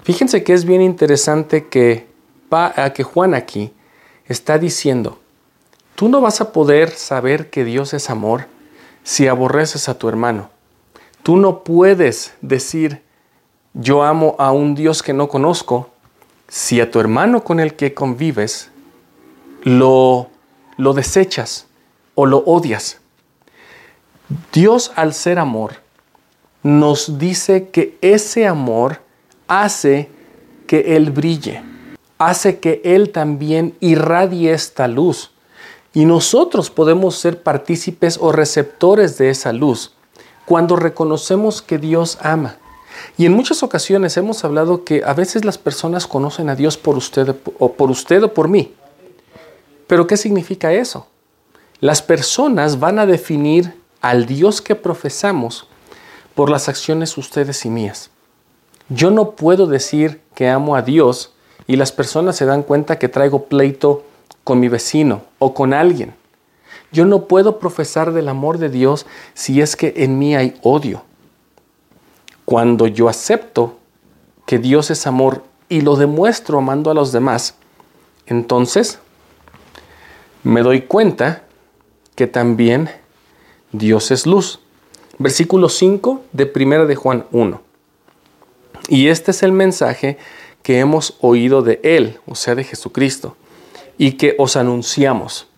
fíjense 0.06 0.44
que 0.44 0.52
es 0.52 0.64
bien 0.64 0.82
interesante 0.82 1.66
que, 1.66 2.06
que 2.94 3.02
Juan 3.02 3.34
aquí 3.34 3.72
está 4.28 4.56
diciendo, 4.56 5.18
tú 5.96 6.08
no 6.08 6.20
vas 6.20 6.40
a 6.40 6.52
poder 6.52 6.90
saber 6.90 7.50
que 7.50 7.64
Dios 7.64 7.92
es 7.92 8.08
amor 8.08 8.46
si 9.02 9.26
aborreces 9.26 9.88
a 9.88 9.98
tu 9.98 10.08
hermano. 10.08 10.48
Tú 11.24 11.36
no 11.36 11.64
puedes 11.64 12.34
decir, 12.40 13.02
yo 13.74 14.04
amo 14.04 14.36
a 14.38 14.52
un 14.52 14.76
Dios 14.76 15.02
que 15.02 15.12
no 15.12 15.26
conozco, 15.26 15.90
si 16.46 16.80
a 16.80 16.88
tu 16.88 17.00
hermano 17.00 17.42
con 17.42 17.58
el 17.58 17.74
que 17.74 17.92
convives 17.92 18.70
lo, 19.64 20.30
lo 20.76 20.92
desechas 20.92 21.66
o 22.14 22.26
lo 22.26 22.44
odias. 22.46 23.00
Dios 24.52 24.92
al 24.94 25.14
ser 25.14 25.40
amor 25.40 25.80
nos 26.62 27.18
dice 27.18 27.70
que 27.70 27.98
ese 28.02 28.46
amor 28.46 29.04
hace 29.48 30.08
que 30.66 30.96
Él 30.96 31.10
brille, 31.10 31.62
hace 32.18 32.58
que 32.58 32.80
Él 32.84 33.10
también 33.10 33.74
irradie 33.80 34.52
esta 34.52 34.88
luz. 34.88 35.30
Y 35.94 36.04
nosotros 36.04 36.70
podemos 36.70 37.16
ser 37.16 37.42
partícipes 37.42 38.18
o 38.20 38.32
receptores 38.32 39.16
de 39.18 39.30
esa 39.30 39.52
luz 39.52 39.94
cuando 40.44 40.76
reconocemos 40.76 41.62
que 41.62 41.78
Dios 41.78 42.18
ama. 42.20 42.56
Y 43.16 43.26
en 43.26 43.32
muchas 43.32 43.62
ocasiones 43.62 44.16
hemos 44.16 44.44
hablado 44.44 44.84
que 44.84 45.02
a 45.04 45.14
veces 45.14 45.44
las 45.44 45.58
personas 45.58 46.06
conocen 46.06 46.48
a 46.48 46.54
Dios 46.54 46.76
por 46.76 46.96
usted 46.96 47.34
o 47.58 47.72
por 47.72 47.90
usted 47.90 48.22
o 48.22 48.34
por 48.34 48.48
mí. 48.48 48.74
Pero 49.86 50.06
¿qué 50.06 50.16
significa 50.16 50.72
eso? 50.72 51.06
Las 51.80 52.02
personas 52.02 52.80
van 52.80 52.98
a 52.98 53.06
definir 53.06 53.74
al 54.00 54.26
Dios 54.26 54.60
que 54.60 54.74
profesamos 54.74 55.66
por 56.34 56.50
las 56.50 56.68
acciones 56.68 57.16
ustedes 57.16 57.64
y 57.64 57.70
mías. 57.70 58.10
Yo 58.88 59.10
no 59.10 59.32
puedo 59.32 59.66
decir 59.66 60.20
que 60.34 60.48
amo 60.48 60.76
a 60.76 60.82
Dios 60.82 61.32
y 61.66 61.76
las 61.76 61.90
personas 61.90 62.36
se 62.36 62.46
dan 62.46 62.62
cuenta 62.62 62.98
que 62.98 63.08
traigo 63.08 63.44
pleito 63.44 64.04
con 64.44 64.60
mi 64.60 64.68
vecino 64.68 65.22
o 65.38 65.54
con 65.54 65.74
alguien. 65.74 66.14
Yo 66.92 67.04
no 67.04 67.24
puedo 67.24 67.58
profesar 67.58 68.12
del 68.12 68.28
amor 68.28 68.58
de 68.58 68.68
Dios 68.68 69.06
si 69.34 69.60
es 69.60 69.74
que 69.74 69.92
en 69.96 70.18
mí 70.18 70.36
hay 70.36 70.58
odio. 70.62 71.02
Cuando 72.44 72.86
yo 72.86 73.08
acepto 73.08 73.76
que 74.46 74.58
Dios 74.58 74.92
es 74.92 75.06
amor 75.08 75.42
y 75.68 75.80
lo 75.80 75.96
demuestro 75.96 76.58
amando 76.58 76.92
a 76.92 76.94
los 76.94 77.10
demás, 77.10 77.56
entonces 78.26 79.00
me 80.44 80.62
doy 80.62 80.82
cuenta 80.82 81.42
que 82.14 82.28
también 82.28 82.88
Dios 83.72 84.12
es 84.12 84.26
luz. 84.26 84.60
Versículo 85.18 85.68
5 85.68 86.22
de 86.32 86.46
Primera 86.46 86.86
de 86.86 86.94
Juan 86.94 87.24
1. 87.32 87.65
Y 88.88 89.08
este 89.08 89.32
es 89.32 89.42
el 89.42 89.52
mensaje 89.52 90.18
que 90.62 90.78
hemos 90.78 91.16
oído 91.20 91.62
de 91.62 91.80
Él, 91.82 92.18
o 92.26 92.34
sea, 92.34 92.54
de 92.54 92.64
Jesucristo, 92.64 93.36
y 93.98 94.12
que 94.12 94.34
os 94.38 94.56
anunciamos. 94.56 95.48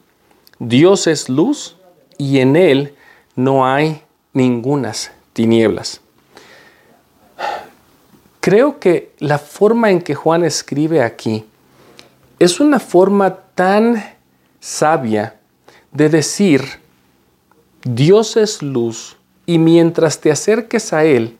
Dios 0.58 1.06
es 1.06 1.28
luz 1.28 1.76
y 2.16 2.40
en 2.40 2.56
Él 2.56 2.94
no 3.36 3.66
hay 3.66 4.02
ningunas 4.32 5.12
tinieblas. 5.32 6.00
Creo 8.40 8.78
que 8.80 9.12
la 9.18 9.38
forma 9.38 9.90
en 9.90 10.00
que 10.00 10.14
Juan 10.14 10.44
escribe 10.44 11.02
aquí 11.02 11.44
es 12.38 12.60
una 12.60 12.78
forma 12.78 13.36
tan 13.54 14.02
sabia 14.60 15.38
de 15.92 16.08
decir, 16.08 16.62
Dios 17.82 18.36
es 18.36 18.62
luz 18.62 19.16
y 19.46 19.58
mientras 19.58 20.20
te 20.20 20.30
acerques 20.30 20.92
a 20.92 21.04
Él, 21.04 21.36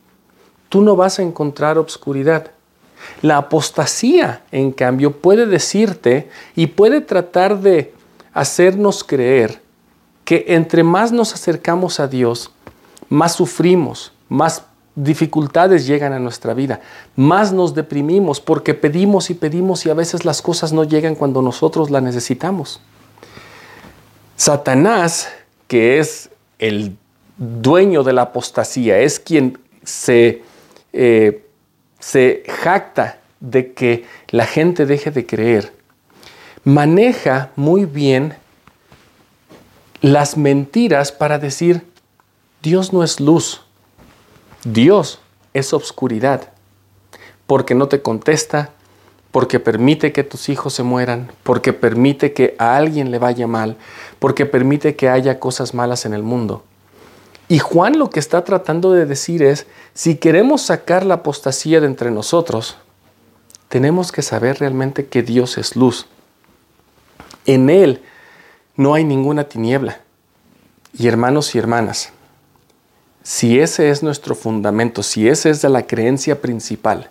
tú 0.69 0.83
no 0.83 0.97
vas 0.97 1.19
a 1.19 1.23
encontrar 1.23 1.79
obscuridad. 1.79 2.51
La 3.23 3.39
apostasía, 3.39 4.43
en 4.51 4.73
cambio, 4.73 5.13
puede 5.13 5.47
decirte 5.47 6.29
y 6.55 6.69
puede 6.69 7.01
tratar 7.01 7.61
de 7.61 7.95
hacernos 8.33 9.05
creer 9.05 9.61
que 10.25 10.45
entre 10.49 10.83
más 10.83 11.11
nos 11.11 11.33
acercamos 11.33 12.01
a 12.01 12.07
Dios, 12.07 12.51
más 13.09 13.33
sufrimos, 13.33 14.13
más 14.29 14.65
dificultades 14.95 15.87
llegan 15.87 16.13
a 16.13 16.19
nuestra 16.19 16.55
vida, 16.55 16.81
más 17.17 17.53
nos 17.53 17.75
deprimimos 17.75 18.41
porque 18.41 18.75
pedimos 18.75 19.31
y 19.31 19.35
pedimos 19.35 19.87
y 19.87 19.91
a 19.91 19.95
veces 19.95 20.25
las 20.25 20.43
cosas 20.43 20.73
no 20.73 20.85
llegan 20.85 21.15
cuando 21.15 21.41
nosotros 21.41 21.91
las 21.91 22.03
necesitamos. 22.03 22.81
Satanás, 24.37 25.29
que 25.67 25.99
es 25.99 26.31
el 26.59 26.97
dueño 27.37 28.03
de 28.03 28.13
la 28.13 28.23
apostasía, 28.23 28.99
es 28.99 29.19
quien 29.19 29.59
se, 29.83 30.43
eh, 30.93 31.45
se 32.01 32.43
jacta 32.47 33.19
de 33.41 33.73
que 33.73 34.05
la 34.29 34.47
gente 34.47 34.87
deje 34.87 35.11
de 35.11 35.27
creer, 35.27 35.73
maneja 36.65 37.51
muy 37.57 37.85
bien 37.85 38.35
las 40.01 40.37
mentiras 40.37 41.13
para 41.13 41.39
decir, 41.39 41.87
Dios 42.63 42.93
no 42.93 43.03
es 43.03 43.21
luz, 43.21 43.63
Dios 44.65 45.21
es 45.55 45.73
obscuridad, 45.73 46.53
porque 47.47 47.75
no 47.75 47.89
te 47.89 48.03
contesta, 48.03 48.71
porque 49.31 49.61
permite 49.61 50.13
que 50.13 50.25
tus 50.25 50.49
hijos 50.49 50.75
se 50.75 50.83
mueran, 50.83 51.31
porque 51.43 51.73
permite 51.73 52.33
que 52.33 52.55
a 52.59 52.77
alguien 52.77 53.11
le 53.11 53.19
vaya 53.19 53.47
mal, 53.47 53.77
porque 54.19 54.47
permite 54.47 54.97
que 54.97 55.09
haya 55.09 55.39
cosas 55.39 55.75
malas 55.75 56.07
en 56.07 56.15
el 56.15 56.23
mundo. 56.23 56.65
Y 57.49 57.59
Juan 57.59 57.99
lo 57.99 58.11
que 58.11 58.21
está 58.21 58.45
tratando 58.45 58.93
de 58.93 59.07
decir 59.07 59.43
es, 59.43 59.67
si 59.95 60.17
queremos 60.17 60.63
sacar 60.63 61.05
la 61.05 61.15
apostasía 61.15 61.81
de 61.81 61.87
entre 61.87 62.11
nosotros, 62.11 62.77
tenemos 63.69 64.13
que 64.13 64.23
saber 64.23 64.59
realmente 64.59 65.07
que 65.07 65.23
Dios 65.23 65.57
es 65.57 65.75
luz. 65.75 66.07
En 67.47 67.71
Él 67.71 68.03
no 68.77 68.95
hay 68.95 69.05
ninguna 69.05 69.45
tiniebla. 69.45 70.01
Y 70.93 71.07
hermanos 71.07 71.55
y 71.55 71.59
hermanas, 71.59 72.11
si 73.23 73.61
ese 73.61 73.91
es 73.91 74.03
nuestro 74.03 74.35
fundamento, 74.35 75.03
si 75.03 75.29
esa 75.29 75.51
es 75.51 75.63
la 75.65 75.87
creencia 75.87 76.41
principal 76.41 77.11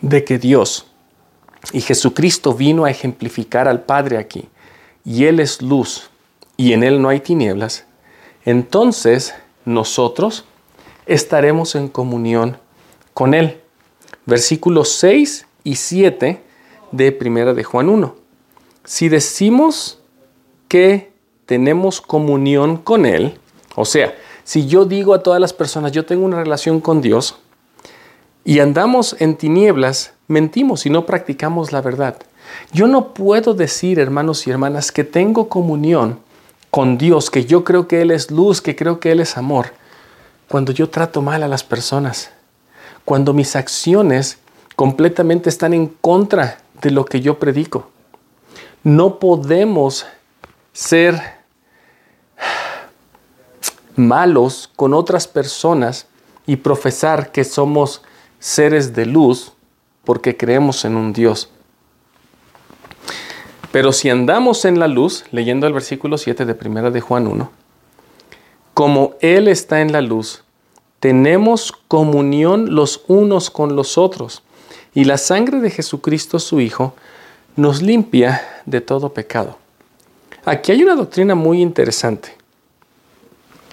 de 0.00 0.24
que 0.24 0.38
Dios 0.38 0.86
y 1.72 1.80
Jesucristo 1.80 2.54
vino 2.54 2.84
a 2.84 2.90
ejemplificar 2.90 3.68
al 3.68 3.82
Padre 3.82 4.18
aquí, 4.18 4.48
y 5.04 5.26
Él 5.26 5.40
es 5.40 5.62
luz, 5.62 6.10
y 6.56 6.72
en 6.72 6.82
Él 6.82 7.00
no 7.00 7.08
hay 7.08 7.20
tinieblas, 7.20 7.84
entonces 8.44 9.34
nosotros 9.64 10.44
estaremos 11.06 11.74
en 11.74 11.88
comunión 11.88 12.58
con 13.14 13.34
Él. 13.34 13.60
Versículos 14.26 14.90
6 14.90 15.46
y 15.64 15.76
7 15.76 16.42
de 16.92 17.12
Primera 17.12 17.54
de 17.54 17.64
Juan 17.64 17.88
1. 17.88 18.14
Si 18.84 19.08
decimos 19.08 20.00
que 20.68 21.12
tenemos 21.46 22.00
comunión 22.00 22.76
con 22.76 23.06
Él, 23.06 23.38
o 23.74 23.84
sea, 23.84 24.16
si 24.44 24.66
yo 24.66 24.84
digo 24.84 25.14
a 25.14 25.22
todas 25.22 25.40
las 25.40 25.52
personas, 25.52 25.92
yo 25.92 26.04
tengo 26.04 26.24
una 26.24 26.42
relación 26.42 26.80
con 26.80 27.00
Dios, 27.00 27.36
y 28.44 28.58
andamos 28.58 29.14
en 29.20 29.36
tinieblas, 29.36 30.14
mentimos 30.26 30.84
y 30.84 30.90
no 30.90 31.06
practicamos 31.06 31.70
la 31.70 31.80
verdad. 31.80 32.16
Yo 32.72 32.88
no 32.88 33.14
puedo 33.14 33.54
decir, 33.54 34.00
hermanos 34.00 34.46
y 34.46 34.50
hermanas, 34.50 34.90
que 34.90 35.04
tengo 35.04 35.48
comunión 35.48 36.18
con 36.72 36.96
Dios, 36.96 37.30
que 37.30 37.44
yo 37.44 37.64
creo 37.64 37.86
que 37.86 38.00
Él 38.00 38.10
es 38.10 38.30
luz, 38.30 38.62
que 38.62 38.74
creo 38.74 38.98
que 38.98 39.12
Él 39.12 39.20
es 39.20 39.36
amor, 39.36 39.74
cuando 40.48 40.72
yo 40.72 40.88
trato 40.88 41.20
mal 41.20 41.42
a 41.42 41.48
las 41.48 41.62
personas, 41.62 42.30
cuando 43.04 43.34
mis 43.34 43.56
acciones 43.56 44.38
completamente 44.74 45.50
están 45.50 45.74
en 45.74 45.86
contra 45.86 46.62
de 46.80 46.90
lo 46.90 47.04
que 47.04 47.20
yo 47.20 47.38
predico. 47.38 47.90
No 48.82 49.18
podemos 49.18 50.06
ser 50.72 51.20
malos 53.94 54.70
con 54.74 54.94
otras 54.94 55.28
personas 55.28 56.06
y 56.46 56.56
profesar 56.56 57.32
que 57.32 57.44
somos 57.44 58.00
seres 58.40 58.94
de 58.94 59.04
luz 59.04 59.52
porque 60.04 60.38
creemos 60.38 60.86
en 60.86 60.96
un 60.96 61.12
Dios. 61.12 61.50
Pero 63.72 63.92
si 63.92 64.10
andamos 64.10 64.64
en 64.64 64.78
la 64.78 64.86
luz, 64.86 65.24
leyendo 65.32 65.66
el 65.66 65.72
versículo 65.72 66.18
7 66.18 66.44
de 66.44 66.54
primera 66.54 66.90
de 66.90 67.00
Juan 67.00 67.26
1, 67.26 67.50
como 68.74 69.14
Él 69.20 69.48
está 69.48 69.80
en 69.80 69.92
la 69.92 70.00
luz, 70.00 70.44
tenemos 71.00 71.72
comunión 71.88 72.74
los 72.74 73.02
unos 73.08 73.50
con 73.50 73.74
los 73.74 73.98
otros. 73.98 74.44
y 74.94 75.04
la 75.04 75.16
sangre 75.16 75.60
de 75.60 75.70
Jesucristo 75.70 76.38
su 76.38 76.60
Hijo 76.60 76.94
nos 77.56 77.82
limpia 77.82 78.42
de 78.66 78.80
todo 78.80 79.12
pecado. 79.12 79.56
Aquí 80.44 80.72
hay 80.72 80.82
una 80.82 80.94
doctrina 80.94 81.34
muy 81.34 81.60
interesante. 81.60 82.36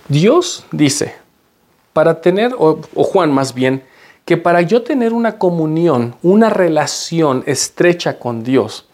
Dios 0.08 0.66
dice, 0.72 1.16
para 1.94 2.22
tener, 2.22 2.56
o, 2.58 2.82
Juan 2.96 3.32
más 3.32 3.54
bien, 3.54 3.84
que 4.26 4.38
para 4.38 4.62
yo 4.62 4.82
tener 4.82 5.14
una 5.14 5.38
comunión, 5.38 6.16
una 6.24 6.50
relación 6.50 7.44
estrecha 7.46 8.18
con 8.18 8.44
Dios, 8.44 8.89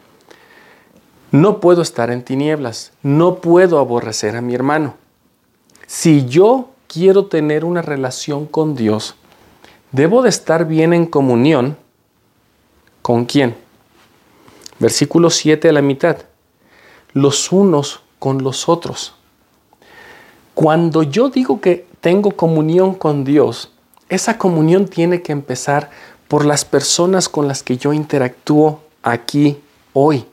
no 1.42 1.60
puedo 1.60 1.82
estar 1.82 2.12
en 2.12 2.24
tinieblas, 2.24 2.94
no 3.04 3.36
puedo 3.36 3.80
aborrecer 3.80 4.38
a 4.38 4.42
mi 4.42 4.56
hermano. 4.56 4.96
Si 5.86 6.26
yo 6.26 6.70
quiero 6.88 7.26
tener 7.26 7.66
una 7.66 7.82
relación 7.82 8.46
con 8.46 8.74
Dios, 8.74 9.16
debo 9.92 10.22
de 10.22 10.30
estar 10.30 10.66
bien 10.66 10.94
en 10.94 11.06
comunión 11.06 11.76
con 13.02 13.26
quién? 13.26 13.54
Versículo 14.80 15.30
7 15.30 15.68
a 15.68 15.74
la 15.74 15.82
mitad. 15.82 16.18
Los 17.12 17.52
unos 17.52 18.02
con 18.18 18.42
los 18.42 18.70
otros. 18.70 19.14
Cuando 20.54 21.04
yo 21.04 21.30
digo 21.30 21.60
que 21.60 21.86
tengo 22.00 22.32
comunión 22.32 22.96
con 22.96 23.26
Dios, 23.26 23.74
esa 24.08 24.38
comunión 24.38 24.88
tiene 24.88 25.22
que 25.22 25.34
empezar 25.34 25.90
por 26.30 26.46
las 26.46 26.64
personas 26.64 27.28
con 27.28 27.50
las 27.50 27.62
que 27.62 27.76
yo 27.76 27.92
interactúo 27.92 28.80
aquí 29.04 29.58
hoy. 29.92 30.26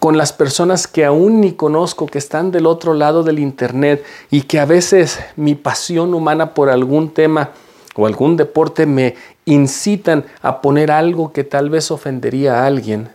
Con 0.00 0.18
las 0.18 0.32
personas 0.32 0.86
que 0.86 1.04
aún 1.04 1.40
ni 1.40 1.52
conozco, 1.52 2.06
que 2.06 2.18
están 2.18 2.50
del 2.50 2.66
otro 2.66 2.94
lado 2.94 3.22
del 3.22 3.38
Internet 3.38 4.04
y 4.30 4.42
que 4.42 4.60
a 4.60 4.66
veces 4.66 5.18
mi 5.36 5.54
pasión 5.54 6.14
humana 6.14 6.54
por 6.54 6.68
algún 6.68 7.10
tema 7.14 7.50
o 7.96 8.06
algún 8.06 8.36
deporte 8.36 8.86
me 8.86 9.14
incitan 9.46 10.26
a 10.42 10.60
poner 10.60 10.90
algo 10.90 11.32
que 11.32 11.44
tal 11.44 11.70
vez 11.70 11.90
ofendería 11.90 12.62
a 12.62 12.66
alguien. 12.66 13.08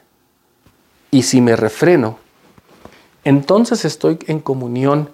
Y 1.11 1.23
si 1.23 1.39
me 1.39 1.55
refreno, 1.55 2.17
entonces 3.23 3.85
estoy 3.85 4.17
en 4.27 4.39
comunión 4.39 5.09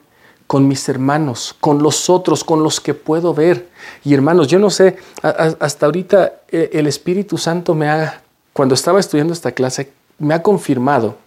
con 0.47 0.67
mis 0.67 0.87
hermanos, 0.87 1.55
con 1.59 1.83
los 1.83 2.09
otros, 2.09 2.43
con 2.43 2.63
los 2.63 2.79
que 2.79 2.93
puedo 2.93 3.33
ver. 3.33 3.67
Y 4.05 4.13
hermanos, 4.13 4.47
yo 4.47 4.59
no 4.59 4.69
sé, 4.69 4.97
hasta 5.21 5.85
ahorita 5.85 6.41
eh, 6.49 6.69
el 6.73 6.87
Espíritu 6.87 7.37
Santo 7.37 7.75
me 7.75 7.89
ha, 7.89 8.21
cuando 8.53 8.73
estaba 8.73 8.99
estudiando 8.99 9.33
esta 9.33 9.51
clase, 9.51 9.91
me 10.17 10.33
ha 10.33 10.41
confirmado 10.41 11.17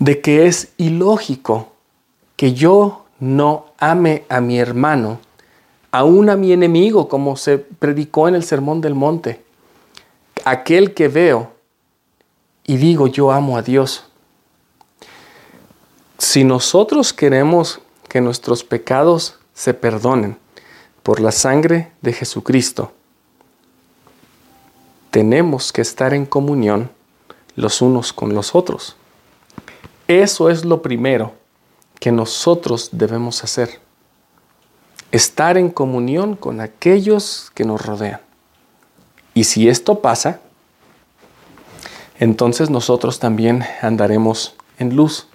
de 0.00 0.20
que 0.20 0.46
es 0.46 0.72
ilógico 0.78 1.68
que 2.34 2.54
yo 2.54 3.04
no 3.20 3.66
ame 3.78 4.24
a 4.28 4.40
mi 4.40 4.58
hermano 4.58 5.20
aún 5.92 6.30
a 6.30 6.36
mi 6.36 6.52
enemigo, 6.52 7.08
como 7.08 7.36
se 7.36 7.58
predicó 7.58 8.28
en 8.28 8.34
el 8.34 8.44
Sermón 8.44 8.80
del 8.80 8.94
Monte, 8.94 9.42
aquel 10.44 10.94
que 10.94 11.08
veo 11.08 11.52
y 12.64 12.76
digo 12.76 13.08
yo 13.08 13.30
amo 13.30 13.56
a 13.56 13.62
Dios. 13.62 14.04
Si 16.18 16.44
nosotros 16.44 17.12
queremos 17.12 17.80
que 18.08 18.20
nuestros 18.20 18.64
pecados 18.64 19.38
se 19.52 19.74
perdonen 19.74 20.38
por 21.02 21.20
la 21.20 21.32
sangre 21.32 21.92
de 22.02 22.12
Jesucristo, 22.12 22.92
tenemos 25.10 25.72
que 25.72 25.82
estar 25.82 26.14
en 26.14 26.24
comunión 26.24 26.90
los 27.56 27.82
unos 27.82 28.12
con 28.12 28.32
los 28.32 28.54
otros. 28.54 28.96
Eso 30.10 30.50
es 30.50 30.64
lo 30.64 30.82
primero 30.82 31.34
que 32.00 32.10
nosotros 32.10 32.88
debemos 32.90 33.44
hacer 33.44 33.78
estar 35.12 35.56
en 35.56 35.70
comunión 35.70 36.34
con 36.34 36.60
aquellos 36.60 37.52
que 37.54 37.62
nos 37.62 37.86
rodean. 37.86 38.20
Y 39.34 39.44
si 39.44 39.68
esto 39.68 40.00
pasa, 40.00 40.40
entonces 42.18 42.70
nosotros 42.70 43.20
también 43.20 43.64
andaremos 43.82 44.56
en 44.80 44.96
luz. 44.96 45.28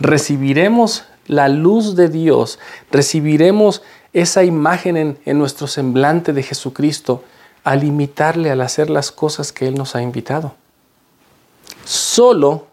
Recibiremos 0.00 1.04
la 1.28 1.48
luz 1.48 1.94
de 1.94 2.08
Dios, 2.08 2.58
recibiremos 2.90 3.80
esa 4.12 4.42
imagen 4.42 5.20
en, 5.24 5.38
nuestro 5.38 5.68
semblante 5.68 6.32
de 6.32 6.42
Jesucristo 6.42 7.22
al 7.62 7.84
imitarle, 7.84 8.50
al 8.50 8.60
hacer 8.60 8.90
las 8.90 9.12
cosas 9.12 9.52
que 9.52 9.68
Él 9.68 9.76
nos 9.76 9.94
ha 9.94 10.02
invitado. 10.02 10.56
Solo 11.84 12.69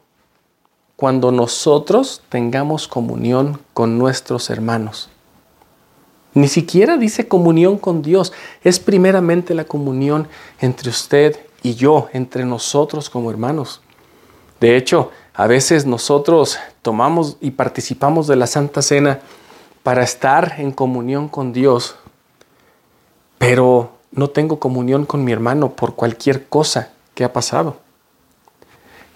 cuando 0.97 1.31
nosotros 1.31 2.23
tengamos 2.27 2.87
comunión 2.87 3.61
con 3.75 3.99
nuestros 3.99 4.49
hermanos. 4.49 5.09
Ni 6.33 6.47
siquiera 6.47 6.97
dice 6.97 7.27
comunión 7.27 7.77
con 7.77 8.01
Dios. 8.01 8.33
Es 8.63 8.79
primeramente 8.79 9.53
la 9.53 9.63
comunión 9.63 10.27
entre 10.59 10.89
usted 10.89 11.39
y 11.61 11.75
yo, 11.75 12.09
entre 12.13 12.45
nosotros 12.45 13.11
como 13.11 13.29
hermanos. 13.29 13.81
De 14.59 14.75
hecho, 14.75 15.11
a 15.35 15.45
veces 15.45 15.85
nosotros 15.85 16.57
tomamos 16.81 17.37
y 17.41 17.51
participamos 17.51 18.25
de 18.25 18.35
la 18.35 18.47
Santa 18.47 18.81
Cena 18.81 19.19
para 19.83 20.01
estar 20.01 20.55
en 20.57 20.71
comunión 20.71 21.29
con 21.29 21.53
Dios, 21.53 21.95
pero 23.37 23.91
no 24.11 24.31
tengo 24.31 24.59
comunión 24.59 25.05
con 25.05 25.23
mi 25.23 25.31
hermano 25.31 25.73
por 25.73 25.93
cualquier 25.93 26.47
cosa 26.47 26.89
que 27.13 27.23
ha 27.23 27.31
pasado. 27.33 27.77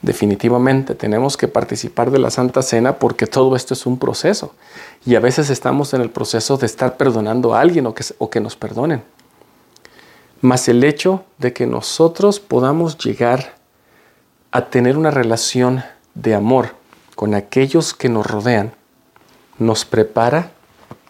Definitivamente 0.02 0.96
tenemos 0.96 1.38
que 1.38 1.48
participar 1.48 2.10
de 2.10 2.18
la 2.18 2.32
Santa 2.32 2.64
Cena 2.64 2.98
porque 2.98 3.28
todo 3.28 3.56
esto 3.56 3.76
es 3.76 3.86
un 3.86 4.00
proceso. 4.00 4.54
Y 5.06 5.16
a 5.16 5.20
veces 5.20 5.50
estamos 5.50 5.94
en 5.94 6.02
el 6.02 6.10
proceso 6.10 6.58
de 6.58 6.66
estar 6.66 6.98
perdonando 6.98 7.54
a 7.54 7.62
alguien 7.62 7.86
o 7.86 7.94
que, 7.94 8.04
o 8.18 8.30
que 8.30 8.40
nos 8.40 8.56
perdonen. 8.56 9.04
Mas 10.42 10.68
el 10.68 10.84
hecho 10.84 11.24
de 11.38 11.54
que 11.54 11.68
nosotros 11.68 12.40
podamos 12.40 12.98
llegar 12.98 13.56
a 14.52 14.66
tener 14.70 14.98
una 14.98 15.12
relación 15.12 15.84
de 16.16 16.34
amor 16.34 16.76
con 17.16 17.36
aquellos 17.36 17.94
que 17.94 18.10
nos 18.10 18.26
rodean, 18.26 18.74
nos 19.60 19.86
prepara 19.86 20.52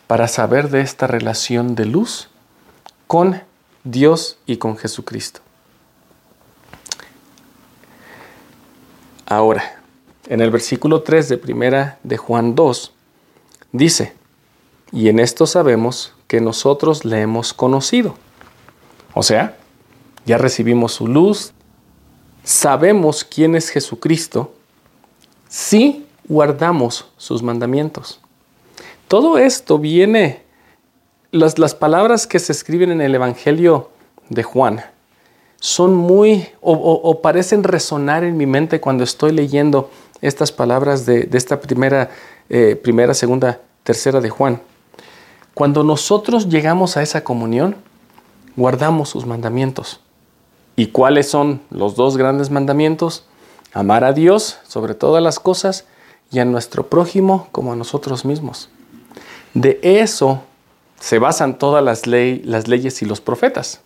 para 0.08 0.28
saber 0.28 0.70
de 0.70 0.82
esta 0.82 1.08
relación 1.08 1.76
de 1.76 1.86
luz 1.86 2.30
con 3.08 3.42
Dios 3.86 4.38
y 4.46 4.58
con 4.58 4.78
Jesucristo. 4.78 5.40
Ahora, 9.32 9.80
en 10.28 10.42
el 10.42 10.52
versículo 10.52 11.04
3 11.04 11.30
de 11.30 11.38
primera 11.38 12.00
de 12.04 12.18
Juan 12.18 12.54
2, 12.54 12.92
dice, 13.72 14.14
y 14.92 15.08
en 15.08 15.20
esto 15.20 15.48
sabemos 15.48 16.14
que 16.28 16.42
nosotros 16.42 17.06
le 17.06 17.22
hemos 17.22 17.54
conocido. 17.54 18.16
O 19.14 19.24
sea, 19.24 19.56
ya 20.26 20.38
recibimos 20.38 20.92
su 20.92 21.08
luz, 21.08 21.54
sabemos 22.44 23.24
quién 23.24 23.56
es 23.56 23.70
Jesucristo, 23.70 24.54
si 25.48 26.06
guardamos 26.28 27.08
sus 27.16 27.42
mandamientos. 27.42 28.20
Todo 29.08 29.38
esto 29.38 29.80
viene, 29.80 30.44
las, 31.32 31.58
las 31.58 31.74
palabras 31.74 32.28
que 32.28 32.40
se 32.40 32.52
escriben 32.52 32.92
en 32.92 33.00
el 33.00 33.16
Evangelio 33.16 33.92
de 34.28 34.44
Juan, 34.44 34.84
son 35.62 35.94
muy 35.94 36.48
o, 36.60 37.20
parecen 37.22 37.64
resonar 37.64 38.24
en 38.24 38.36
mi 38.36 38.48
mente 38.48 38.82
cuando 38.82 39.04
estoy 39.04 39.32
leyendo 39.32 39.92
estas 40.20 40.52
palabras 40.52 41.06
de, 41.06 41.30
esta 41.34 41.62
primera, 41.62 42.10
eh, 42.50 42.76
primera, 42.76 43.14
segunda, 43.14 43.62
tercera 43.84 44.20
de 44.22 44.32
Juan. 44.32 44.60
Cuando 45.54 45.84
nosotros 45.84 46.50
llegamos 46.50 46.98
a 46.98 47.04
esa 47.04 47.24
comunión, 47.24 47.76
guardamos 48.56 49.10
sus 49.10 49.28
mandamientos. 49.28 50.00
¿Y 50.76 50.88
cuáles 50.88 51.30
son 51.30 51.62
los 51.70 51.96
dos 51.96 52.18
grandes 52.18 52.50
mandamientos? 52.50 53.26
Amar 53.72 54.04
a 54.04 54.14
Dios 54.14 54.58
sobre 54.68 54.96
todas 54.96 55.22
las 55.22 55.40
cosas 55.40 55.86
y 56.32 56.40
a 56.40 56.46
nuestro 56.46 56.88
prójimo 56.88 57.50
como 57.52 57.72
a 57.72 57.76
nosotros 57.76 58.26
mismos. 58.26 58.70
De 59.54 59.80
eso 59.84 60.42
se 61.00 61.20
basan 61.20 61.60
todas 61.60 61.84
las, 61.84 62.08
las 62.08 62.68
leyes 62.68 63.04
y 63.04 63.06
los 63.06 63.22
profetas. 63.22 63.82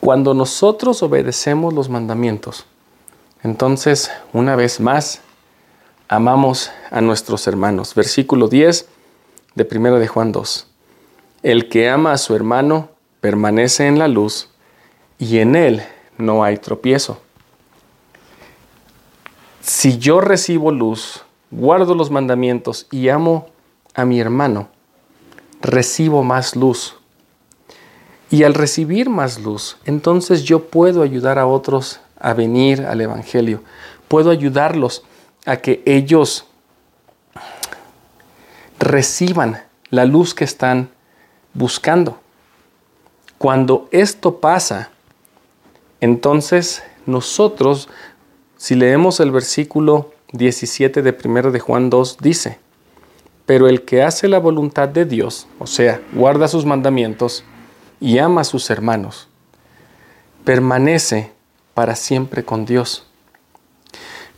Cuando 0.00 0.32
nosotros 0.32 1.02
obedecemos 1.02 1.74
los 1.74 1.90
mandamientos, 1.90 2.64
entonces, 3.42 4.10
una 4.32 4.56
vez 4.56 4.80
más, 4.80 5.20
amamos 6.08 6.70
a 6.90 7.00
nuestros 7.00 7.46
hermanos. 7.46 7.94
Versículo 7.94 8.48
10 8.48 8.88
de 9.54 9.68
1 9.70 9.98
de 9.98 10.08
Juan 10.08 10.32
2. 10.32 10.66
El 11.42 11.68
que 11.68 11.88
ama 11.88 12.12
a 12.12 12.18
su 12.18 12.34
hermano 12.34 12.90
permanece 13.20 13.86
en 13.86 13.98
la 13.98 14.08
luz 14.08 14.50
y 15.18 15.38
en 15.38 15.54
él 15.54 15.82
no 16.18 16.44
hay 16.44 16.56
tropiezo. 16.56 17.20
Si 19.60 19.98
yo 19.98 20.20
recibo 20.20 20.72
luz, 20.72 21.22
guardo 21.50 21.94
los 21.94 22.10
mandamientos 22.10 22.86
y 22.90 23.08
amo 23.08 23.48
a 23.94 24.04
mi 24.04 24.20
hermano, 24.20 24.68
recibo 25.60 26.22
más 26.22 26.56
luz 26.56 26.99
y 28.30 28.44
al 28.44 28.54
recibir 28.54 29.10
más 29.10 29.40
luz, 29.40 29.76
entonces 29.84 30.44
yo 30.44 30.64
puedo 30.66 31.02
ayudar 31.02 31.38
a 31.38 31.46
otros 31.46 32.00
a 32.18 32.32
venir 32.32 32.82
al 32.82 33.00
Evangelio. 33.00 33.62
Puedo 34.06 34.30
ayudarlos 34.30 35.02
a 35.46 35.56
que 35.56 35.82
ellos 35.84 36.46
reciban 38.78 39.62
la 39.90 40.04
luz 40.04 40.34
que 40.34 40.44
están 40.44 40.90
buscando. 41.54 42.20
Cuando 43.38 43.88
esto 43.90 44.38
pasa, 44.38 44.90
entonces 46.00 46.82
nosotros, 47.06 47.88
si 48.56 48.74
leemos 48.74 49.18
el 49.18 49.32
versículo 49.32 50.12
17 50.32 51.02
de 51.02 51.16
1 51.24 51.50
de 51.50 51.58
Juan 51.58 51.90
2, 51.90 52.18
dice, 52.20 52.58
pero 53.46 53.68
el 53.68 53.82
que 53.82 54.02
hace 54.02 54.28
la 54.28 54.38
voluntad 54.38 54.88
de 54.88 55.04
Dios, 55.04 55.48
o 55.58 55.66
sea, 55.66 56.00
guarda 56.12 56.46
sus 56.46 56.64
mandamientos 56.64 57.44
y 58.00 58.18
ama 58.18 58.40
a 58.40 58.44
sus 58.44 58.70
hermanos, 58.70 59.28
permanece 60.44 61.32
para 61.74 61.94
siempre 61.94 62.44
con 62.44 62.64
Dios. 62.64 63.06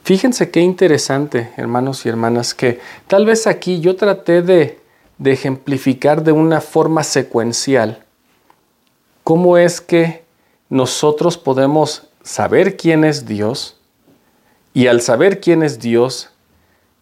Fíjense 0.03 0.51
qué 0.51 0.61
interesante, 0.61 1.53
hermanos 1.57 2.05
y 2.05 2.09
hermanas, 2.09 2.55
que 2.55 2.81
tal 3.07 3.25
vez 3.25 3.47
aquí 3.47 3.81
yo 3.81 3.95
traté 3.95 4.43
de, 4.43 4.81
de 5.19 5.33
ejemplificar 5.33 6.25
de 6.25 6.33
una 6.33 6.61
forma 6.61 7.05
secuencial 7.05 8.05
cómo 9.23 9.57
es 9.57 9.81
que 9.81 10.25
nosotros 10.69 11.39
podemos 11.39 12.09
saber 12.23 12.77
quién 12.77 13.05
es 13.05 13.27
Dios 13.27 13.77
y 14.75 14.87
al 14.87 15.01
saber 15.01 15.41
quién 15.41 15.63
es 15.63 15.79
Dios, 15.79 16.31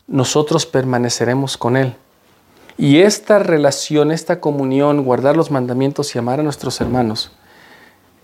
nosotros 0.06 0.66
permaneceremos 0.66 1.56
con 1.56 1.76
Él. 1.76 1.96
Y 2.80 3.02
esta 3.02 3.38
relación, 3.38 4.10
esta 4.10 4.40
comunión, 4.40 5.04
guardar 5.04 5.36
los 5.36 5.50
mandamientos 5.50 6.14
y 6.14 6.18
amar 6.18 6.40
a 6.40 6.42
nuestros 6.42 6.80
hermanos, 6.80 7.30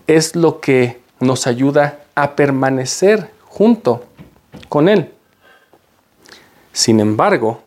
es 0.07 0.35
lo 0.35 0.61
que 0.61 0.99
nos 1.19 1.45
ayuda 1.45 1.99
a 2.15 2.35
permanecer 2.35 3.31
junto 3.45 4.03
con 4.67 4.89
Él. 4.89 5.13
Sin 6.73 6.99
embargo, 6.99 7.61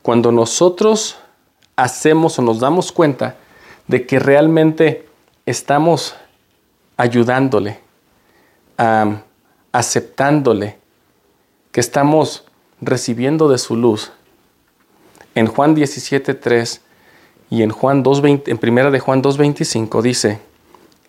cuando 0.00 0.32
nosotros 0.32 1.18
hacemos 1.76 2.38
o 2.38 2.42
nos 2.42 2.58
damos 2.58 2.90
cuenta 2.90 3.36
de 3.86 4.06
que 4.06 4.18
realmente 4.18 5.06
estamos 5.44 6.14
ayudándole, 6.96 7.80
aceptándole, 9.72 10.78
que 11.70 11.80
estamos 11.80 12.46
recibiendo 12.80 13.50
de 13.50 13.58
su 13.58 13.76
luz. 13.76 14.10
En 15.34 15.46
Juan 15.46 15.74
17.3 15.74 16.80
y 17.50 17.62
en, 17.62 17.70
Juan 17.70 18.02
2, 18.02 18.22
en 18.46 18.58
primera 18.58 18.90
de 18.90 19.00
Juan 19.00 19.22
2.25 19.22 20.02
dice, 20.02 20.38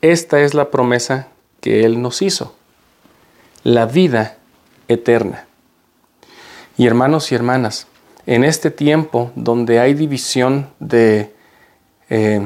esta 0.02 0.42
es 0.42 0.54
la 0.54 0.72
promesa 0.72 1.28
que 1.62 1.86
Él 1.86 2.02
nos 2.02 2.22
hizo, 2.22 2.56
la 3.64 3.86
vida 3.86 4.38
eterna. 4.88 5.46
Y 6.78 6.88
hermanos 6.88 7.32
y 7.32 7.36
hermanas, 7.36 7.88
en 8.26 8.44
este 8.44 8.72
tiempo 8.72 9.32
donde 9.36 9.80
hay 9.80 9.94
división 9.94 10.70
de, 10.80 11.34
eh, 12.10 12.46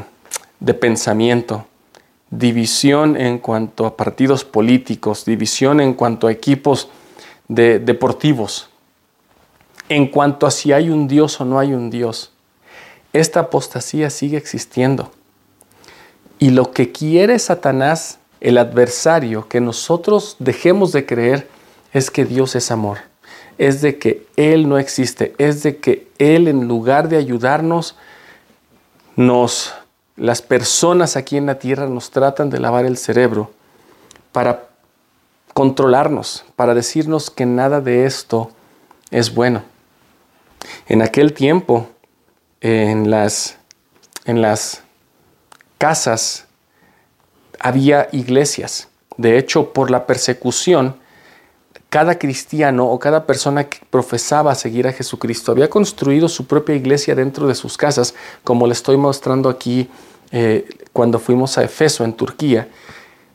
de 0.59 0.73
pensamiento, 0.73 1.65
división 2.29 3.15
en 3.17 3.39
cuanto 3.39 3.85
a 3.85 3.95
partidos 3.95 4.43
políticos, 4.43 5.25
división 5.25 5.79
en 5.79 5.93
cuanto 5.93 6.27
a 6.27 6.31
equipos 6.31 6.89
de, 7.47 7.79
deportivos, 7.79 8.66
en 9.89 10.07
cuanto 10.07 10.45
a 10.45 10.51
si 10.51 10.73
hay 10.73 10.89
un 10.89 11.07
Dios 11.07 11.39
o 11.39 11.45
no 11.45 11.59
hay 11.59 11.73
un 11.73 11.89
Dios. 11.89 12.31
Esta 13.13 13.41
apostasía 13.41 14.09
sigue 14.09 14.37
existiendo. 14.37 15.11
Y 16.39 16.51
lo 16.51 16.71
que 16.71 16.91
quiere 16.91 17.39
Satanás, 17.39 18.19
el 18.41 18.57
adversario, 18.57 19.47
que 19.47 19.61
nosotros 19.61 20.35
dejemos 20.39 20.91
de 20.91 21.05
creer, 21.05 21.47
es 21.93 22.11
que 22.11 22.25
Dios 22.25 22.55
es 22.55 22.69
amor. 22.69 22.99
Es 23.57 23.81
de 23.81 23.97
que 23.97 24.27
Él 24.35 24.69
no 24.69 24.77
existe. 24.77 25.33
Es 25.37 25.63
de 25.63 25.77
que 25.77 26.07
Él, 26.19 26.47
en 26.47 26.67
lugar 26.67 27.09
de 27.09 27.17
ayudarnos, 27.17 27.95
nos 29.15 29.73
las 30.17 30.41
personas 30.41 31.15
aquí 31.15 31.37
en 31.37 31.45
la 31.45 31.59
tierra 31.59 31.87
nos 31.87 32.09
tratan 32.09 32.49
de 32.49 32.59
lavar 32.59 32.85
el 32.85 32.97
cerebro 32.97 33.51
para 34.31 34.67
controlarnos, 35.53 36.43
para 36.55 36.73
decirnos 36.73 37.29
que 37.29 37.45
nada 37.45 37.81
de 37.81 38.05
esto 38.05 38.51
es 39.11 39.33
bueno. 39.33 39.63
En 40.87 41.01
aquel 41.01 41.33
tiempo, 41.33 41.87
en 42.61 43.11
las, 43.11 43.57
en 44.25 44.41
las 44.41 44.83
casas 45.77 46.45
había 47.59 48.07
iglesias. 48.13 48.87
De 49.17 49.37
hecho, 49.37 49.73
por 49.73 49.91
la 49.91 50.05
persecución, 50.05 50.95
cada 51.89 52.17
cristiano 52.17 52.89
o 52.89 52.99
cada 52.99 53.25
persona 53.25 53.65
que 53.65 53.79
profesaba 53.89 54.55
seguir 54.55 54.87
a 54.87 54.93
Jesucristo 54.93 55.51
había 55.51 55.69
construido 55.69 56.29
su 56.29 56.47
propia 56.47 56.75
iglesia 56.75 57.15
dentro 57.15 57.47
de 57.47 57.55
sus 57.55 57.77
casas, 57.77 58.13
como 58.43 58.65
le 58.65 58.73
estoy 58.73 58.95
mostrando 58.95 59.49
aquí 59.49 59.89
eh, 60.31 60.69
cuando 60.93 61.19
fuimos 61.19 61.57
a 61.57 61.63
Efeso, 61.63 62.05
en 62.05 62.13
Turquía. 62.13 62.69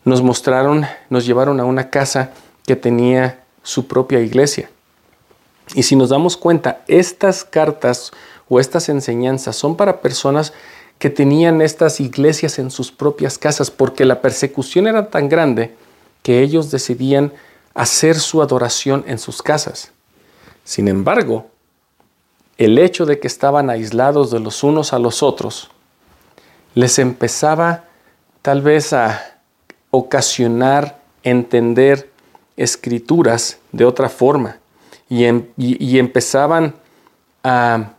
Nos 0.05 0.23
mostraron, 0.23 0.87
nos 1.11 1.27
llevaron 1.27 1.61
a 1.61 1.65
una 1.65 1.91
casa 1.91 2.31
que 2.67 2.77
tenía 2.77 3.43
su 3.63 3.87
propia 3.87 4.21
iglesia. 4.21 4.71
Y 5.75 5.85
si 5.85 5.97
nos 5.97 6.11
damos 6.11 6.37
cuenta, 6.37 6.83
estas 6.87 7.45
cartas 7.45 8.13
o 8.49 8.61
estas 8.61 8.89
enseñanzas 8.89 9.57
son 9.57 9.77
para 9.77 10.01
personas 10.01 10.53
que 10.99 11.11
tenían 11.11 11.63
estas 11.63 12.01
iglesias 12.01 12.59
en 12.59 12.71
sus 12.71 12.93
propias 12.93 13.39
casas, 13.39 13.71
porque 13.71 14.05
la 14.05 14.21
persecución 14.21 14.87
era 14.87 15.11
tan 15.11 15.29
grande 15.29 15.75
que 16.23 16.43
ellos 16.43 16.71
decidían 16.71 17.33
hacer 17.75 18.19
su 18.19 18.43
adoración 18.43 19.05
en 19.07 19.19
sus 19.19 19.43
casas. 19.43 19.91
Sin 20.65 20.89
embargo, 20.89 21.47
el 22.59 22.79
hecho 22.79 23.07
de 23.07 23.19
que 23.19 23.27
estaban 23.27 23.71
aislados 23.71 24.31
de 24.31 24.39
los 24.39 24.63
unos 24.63 24.93
a 24.93 24.99
los 24.99 25.23
otros 25.23 25.71
les 26.75 26.99
empezaba 26.99 27.85
tal 28.43 28.63
vez 28.63 28.93
a 28.93 29.39
ocasionar 29.91 31.01
entender 31.23 32.11
escrituras 32.57 33.59
de 33.73 33.85
otra 33.85 34.09
forma 34.09 34.59
y, 35.13 35.25
em, 35.25 35.47
y 35.57 35.99
empezaban 35.99 36.75
a 37.45 37.95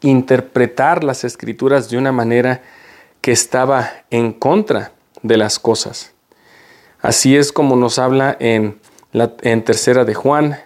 interpretar 0.00 1.04
las 1.04 1.24
escrituras 1.24 1.88
de 1.90 1.98
una 1.98 2.12
manera 2.12 2.62
que 3.20 3.32
estaba 3.32 3.90
en 4.10 4.32
contra 4.32 4.92
de 5.22 5.36
las 5.36 5.58
cosas. 5.58 6.12
Así 7.00 7.36
es 7.36 7.52
como 7.52 7.76
nos 7.76 7.98
habla 7.98 8.36
en 8.40 8.80
en 9.12 9.64
tercera 9.64 10.04
de 10.04 10.14
Juan, 10.14 10.58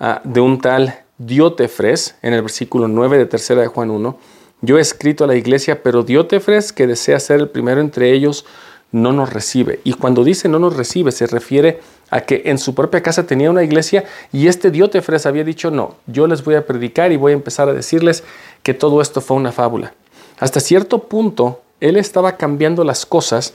ah, 0.00 0.20
de 0.24 0.40
un 0.40 0.60
tal 0.60 1.00
Diótefres, 1.18 2.14
en 2.22 2.32
el 2.32 2.42
versículo 2.42 2.86
9 2.86 3.18
de 3.18 3.26
tercera 3.26 3.60
de 3.60 3.66
Juan 3.66 3.90
1. 3.90 4.18
Yo 4.60 4.78
he 4.78 4.80
escrito 4.80 5.24
a 5.24 5.26
la 5.26 5.34
iglesia, 5.34 5.82
pero 5.82 6.02
Diótefres, 6.02 6.72
que 6.72 6.86
desea 6.86 7.18
ser 7.18 7.40
el 7.40 7.48
primero 7.48 7.80
entre 7.80 8.12
ellos, 8.12 8.44
no 8.92 9.12
nos 9.12 9.32
recibe. 9.32 9.80
Y 9.84 9.94
cuando 9.94 10.24
dice 10.24 10.48
no 10.48 10.58
nos 10.58 10.76
recibe, 10.76 11.12
se 11.12 11.26
refiere 11.26 11.70
a 11.70 11.80
que 12.26 12.42
en 12.46 12.58
su 12.58 12.74
propia 12.74 13.02
casa 13.02 13.26
tenía 13.26 13.50
una 13.50 13.62
iglesia 13.62 14.04
y 14.32 14.46
este 14.46 14.70
Diótefres 14.70 15.26
había 15.26 15.44
dicho, 15.44 15.70
no, 15.70 15.96
yo 16.06 16.26
les 16.26 16.42
voy 16.42 16.54
a 16.54 16.66
predicar 16.66 17.12
y 17.12 17.16
voy 17.16 17.32
a 17.32 17.36
empezar 17.36 17.68
a 17.68 17.74
decirles 17.74 18.24
que 18.62 18.74
todo 18.74 19.02
esto 19.02 19.20
fue 19.20 19.36
una 19.36 19.52
fábula. 19.52 19.92
Hasta 20.38 20.60
cierto 20.60 21.00
punto, 21.00 21.60
él 21.80 21.96
estaba 21.96 22.36
cambiando 22.36 22.84
las 22.84 23.04
cosas 23.04 23.54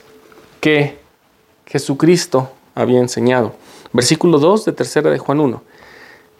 que 0.60 0.98
Jesucristo 1.66 2.50
había 2.74 3.00
enseñado. 3.00 3.54
Versículo 3.92 4.38
2 4.38 4.64
de 4.64 4.72
tercera 4.72 5.10
de 5.10 5.18
Juan 5.18 5.40
1. 5.40 5.62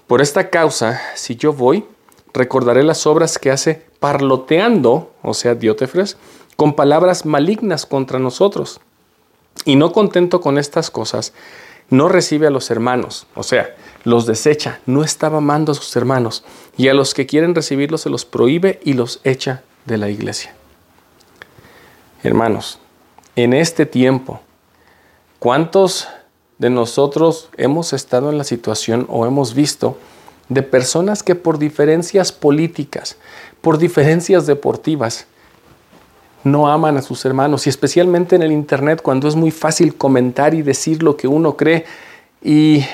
Por 0.06 0.20
esta 0.20 0.50
causa, 0.50 1.00
si 1.14 1.36
yo 1.36 1.52
voy, 1.52 1.84
recordaré 2.32 2.82
las 2.82 3.06
obras 3.06 3.38
que 3.38 3.50
hace 3.50 3.82
parloteando, 4.00 5.12
o 5.22 5.34
sea, 5.34 5.54
Diótefres, 5.54 6.16
con 6.56 6.74
palabras 6.74 7.24
malignas 7.24 7.86
contra 7.86 8.18
nosotros. 8.18 8.80
Y 9.64 9.76
no 9.76 9.92
contento 9.92 10.40
con 10.40 10.58
estas 10.58 10.90
cosas, 10.90 11.32
no 11.90 12.08
recibe 12.08 12.46
a 12.46 12.50
los 12.50 12.70
hermanos, 12.70 13.26
o 13.34 13.42
sea, 13.42 13.74
los 14.04 14.26
desecha, 14.26 14.80
no 14.86 15.04
estaba 15.04 15.38
amando 15.38 15.72
a 15.72 15.74
sus 15.74 15.94
hermanos, 15.96 16.44
y 16.76 16.88
a 16.88 16.94
los 16.94 17.14
que 17.14 17.26
quieren 17.26 17.54
recibirlos 17.54 18.02
se 18.02 18.10
los 18.10 18.24
prohíbe 18.24 18.80
y 18.84 18.94
los 18.94 19.20
echa 19.24 19.62
de 19.84 19.98
la 19.98 20.10
iglesia. 20.10 20.54
Hermanos, 22.22 22.78
en 23.36 23.52
este 23.52 23.86
tiempo, 23.86 24.40
¿cuántos 25.38 26.08
de 26.58 26.70
nosotros 26.70 27.50
hemos 27.56 27.92
estado 27.92 28.30
en 28.30 28.38
la 28.38 28.44
situación 28.44 29.06
o 29.10 29.26
hemos 29.26 29.54
visto 29.54 29.98
de 30.48 30.62
personas 30.62 31.22
que 31.22 31.34
por 31.34 31.58
diferencias 31.58 32.32
políticas, 32.32 33.16
por 33.60 33.78
diferencias 33.78 34.46
deportivas, 34.46 35.26
no 36.44 36.68
aman 36.68 36.98
a 36.98 37.02
sus 37.02 37.24
hermanos 37.24 37.66
y 37.66 37.70
especialmente 37.70 38.36
en 38.36 38.42
el 38.42 38.52
Internet 38.52 39.00
cuando 39.02 39.26
es 39.26 39.34
muy 39.34 39.50
fácil 39.50 39.96
comentar 39.96 40.54
y 40.54 40.62
decir 40.62 41.02
lo 41.02 41.16
que 41.16 41.26
uno 41.26 41.56
cree 41.56 41.86
y 42.42 42.84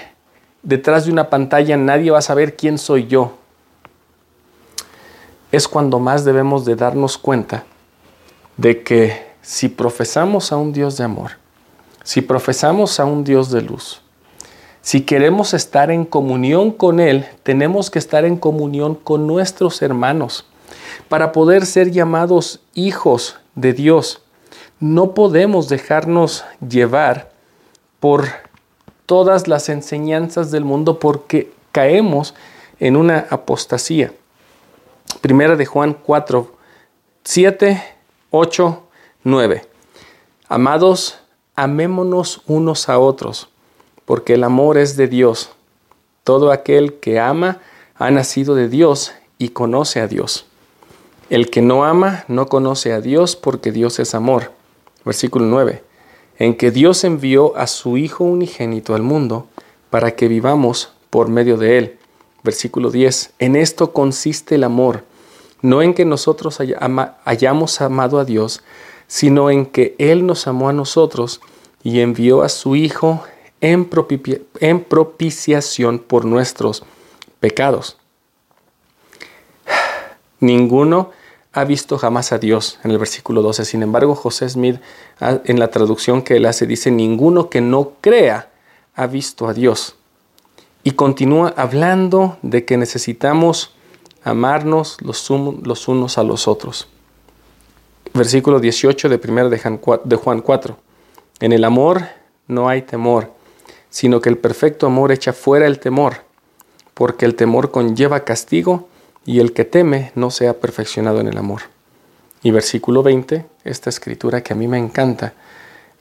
detrás 0.62 1.04
de 1.04 1.12
una 1.12 1.28
pantalla 1.28 1.76
nadie 1.76 2.12
va 2.12 2.18
a 2.18 2.22
saber 2.22 2.56
quién 2.56 2.78
soy 2.78 3.08
yo. 3.08 3.34
Es 5.50 5.66
cuando 5.66 5.98
más 5.98 6.24
debemos 6.24 6.64
de 6.64 6.76
darnos 6.76 7.18
cuenta 7.18 7.64
de 8.56 8.82
que 8.84 9.26
si 9.42 9.68
profesamos 9.68 10.52
a 10.52 10.56
un 10.56 10.72
Dios 10.72 10.96
de 10.96 11.04
amor, 11.04 11.32
si 12.04 12.20
profesamos 12.20 13.00
a 13.00 13.04
un 13.04 13.24
Dios 13.24 13.50
de 13.50 13.62
luz, 13.62 14.00
si 14.80 15.02
queremos 15.02 15.54
estar 15.54 15.90
en 15.90 16.04
comunión 16.04 16.70
con 16.70 17.00
Él, 17.00 17.26
tenemos 17.42 17.90
que 17.90 17.98
estar 17.98 18.24
en 18.24 18.36
comunión 18.36 18.94
con 18.94 19.26
nuestros 19.26 19.82
hermanos 19.82 20.46
para 21.08 21.32
poder 21.32 21.66
ser 21.66 21.90
llamados 21.90 22.60
hijos 22.74 23.39
de 23.54 23.72
Dios. 23.72 24.22
no 24.78 25.12
podemos 25.12 25.68
dejarnos 25.68 26.44
llevar 26.66 27.30
por 28.00 28.28
todas 29.04 29.46
las 29.46 29.68
enseñanzas 29.68 30.50
del 30.50 30.64
mundo 30.64 30.98
porque 30.98 31.52
caemos 31.72 32.34
en 32.78 32.96
una 32.96 33.26
apostasía. 33.30 34.12
Primera 35.20 35.56
de 35.56 35.66
Juan 35.66 35.94
4, 35.94 36.50
7, 37.24 37.82
8, 38.30 38.82
9. 39.24 39.66
Amados, 40.48 41.18
amémonos 41.54 42.42
unos 42.46 42.88
a 42.88 42.98
otros, 42.98 43.50
porque 44.04 44.34
el 44.34 44.44
amor 44.44 44.78
es 44.78 44.96
de 44.96 45.08
Dios. 45.08 45.50
Todo 46.24 46.52
aquel 46.52 46.94
que 46.94 47.20
ama 47.20 47.60
ha 47.96 48.10
nacido 48.10 48.54
de 48.54 48.68
Dios 48.68 49.12
y 49.38 49.50
conoce 49.50 50.00
a 50.00 50.06
Dios. 50.06 50.46
El 51.30 51.48
que 51.48 51.62
no 51.62 51.84
ama 51.84 52.24
no 52.26 52.48
conoce 52.48 52.92
a 52.92 53.00
Dios 53.00 53.36
porque 53.36 53.70
Dios 53.70 54.00
es 54.00 54.16
amor. 54.16 54.50
Versículo 55.04 55.46
9. 55.46 55.84
En 56.38 56.56
que 56.56 56.72
Dios 56.72 57.04
envió 57.04 57.56
a 57.56 57.68
su 57.68 57.96
Hijo 57.96 58.24
unigénito 58.24 58.96
al 58.96 59.02
mundo 59.02 59.46
para 59.90 60.16
que 60.16 60.26
vivamos 60.26 60.92
por 61.08 61.28
medio 61.28 61.56
de 61.56 61.78
él. 61.78 61.98
Versículo 62.42 62.90
10. 62.90 63.34
En 63.38 63.54
esto 63.54 63.92
consiste 63.92 64.56
el 64.56 64.64
amor, 64.64 65.04
no 65.62 65.82
en 65.82 65.94
que 65.94 66.04
nosotros 66.04 66.58
hayamos 67.24 67.80
amado 67.80 68.18
a 68.18 68.24
Dios, 68.24 68.64
sino 69.06 69.50
en 69.50 69.66
que 69.66 69.94
Él 69.98 70.26
nos 70.26 70.48
amó 70.48 70.68
a 70.68 70.72
nosotros 70.72 71.40
y 71.84 72.00
envió 72.00 72.42
a 72.42 72.48
su 72.48 72.74
Hijo 72.74 73.22
en, 73.60 73.84
propiciación 74.84 76.00
por 76.00 76.24
nuestros 76.24 76.82
pecados. 77.38 77.98
Ninguno 80.40 81.19
ha 81.52 81.64
visto 81.64 81.98
jamás 81.98 82.32
a 82.32 82.38
Dios 82.38 82.78
en 82.84 82.92
el 82.92 82.98
versículo 82.98 83.42
12. 83.42 83.64
Sin 83.64 83.82
embargo, 83.82 84.14
José 84.14 84.48
Smith 84.48 84.80
ah, 85.20 85.38
en 85.44 85.58
la 85.58 85.68
traducción 85.68 86.22
que 86.22 86.36
él 86.36 86.46
hace 86.46 86.66
dice, 86.66 86.90
ninguno 86.90 87.50
que 87.50 87.60
no 87.60 87.92
crea 88.00 88.50
ha 88.94 89.06
visto 89.06 89.48
a 89.48 89.54
Dios. 89.54 89.96
Y 90.82 90.92
continúa 90.92 91.52
hablando 91.56 92.38
de 92.42 92.64
que 92.64 92.76
necesitamos 92.76 93.74
amarnos 94.22 94.96
los, 95.00 95.28
los 95.30 95.88
unos 95.88 96.18
a 96.18 96.22
los 96.22 96.46
otros. 96.48 96.88
Versículo 98.14 98.60
18 98.60 99.08
de 99.08 99.20
1 99.22 99.50
de 99.50 100.16
Juan 100.16 100.40
4. 100.40 100.76
En 101.40 101.52
el 101.52 101.64
amor 101.64 102.02
no 102.46 102.68
hay 102.68 102.82
temor, 102.82 103.32
sino 103.88 104.20
que 104.20 104.28
el 104.28 104.38
perfecto 104.38 104.86
amor 104.86 105.12
echa 105.12 105.32
fuera 105.32 105.66
el 105.66 105.78
temor, 105.78 106.24
porque 106.94 107.24
el 107.24 107.34
temor 107.34 107.70
conlleva 107.70 108.24
castigo 108.24 108.89
y 109.24 109.40
el 109.40 109.52
que 109.52 109.64
teme 109.64 110.12
no 110.14 110.30
se 110.30 110.48
ha 110.48 110.60
perfeccionado 110.60 111.20
en 111.20 111.28
el 111.28 111.38
amor. 111.38 111.62
Y 112.42 112.50
versículo 112.52 113.02
20, 113.02 113.46
esta 113.64 113.90
escritura 113.90 114.42
que 114.42 114.52
a 114.52 114.56
mí 114.56 114.66
me 114.66 114.78
encanta 114.78 115.34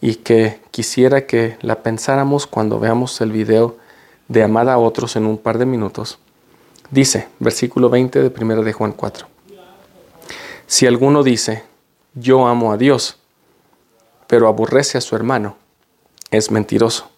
y 0.01 0.15
que 0.15 0.61
quisiera 0.71 1.25
que 1.25 1.57
la 1.61 1.83
pensáramos 1.83 2.47
cuando 2.47 2.79
veamos 2.79 3.19
el 3.21 3.31
video 3.31 3.77
de 4.29 4.43
Amada 4.43 4.73
a 4.73 4.77
otros 4.77 5.15
en 5.15 5.25
un 5.25 5.37
par 5.37 5.57
de 5.57 5.65
minutos. 5.65 6.19
Dice, 6.91 7.27
versículo 7.39 7.89
20 7.89 8.21
de 8.21 8.33
1 8.43 8.63
de 8.63 8.73
Juan 8.73 8.93
4. 8.93 9.27
Si 10.65 10.87
alguno 10.87 11.23
dice, 11.23 11.63
yo 12.13 12.47
amo 12.47 12.71
a 12.71 12.77
Dios, 12.77 13.17
pero 14.27 14.47
aborrece 14.47 14.97
a 14.97 15.01
su 15.01 15.15
hermano, 15.15 15.57
es 16.31 16.51
mentiroso, 16.51 17.09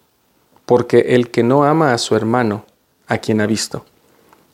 porque 0.64 1.14
el 1.14 1.30
que 1.30 1.42
no 1.42 1.64
ama 1.64 1.92
a 1.92 1.98
su 1.98 2.16
hermano, 2.16 2.64
a 3.06 3.18
quien 3.18 3.40
ha 3.40 3.46
visto, 3.46 3.84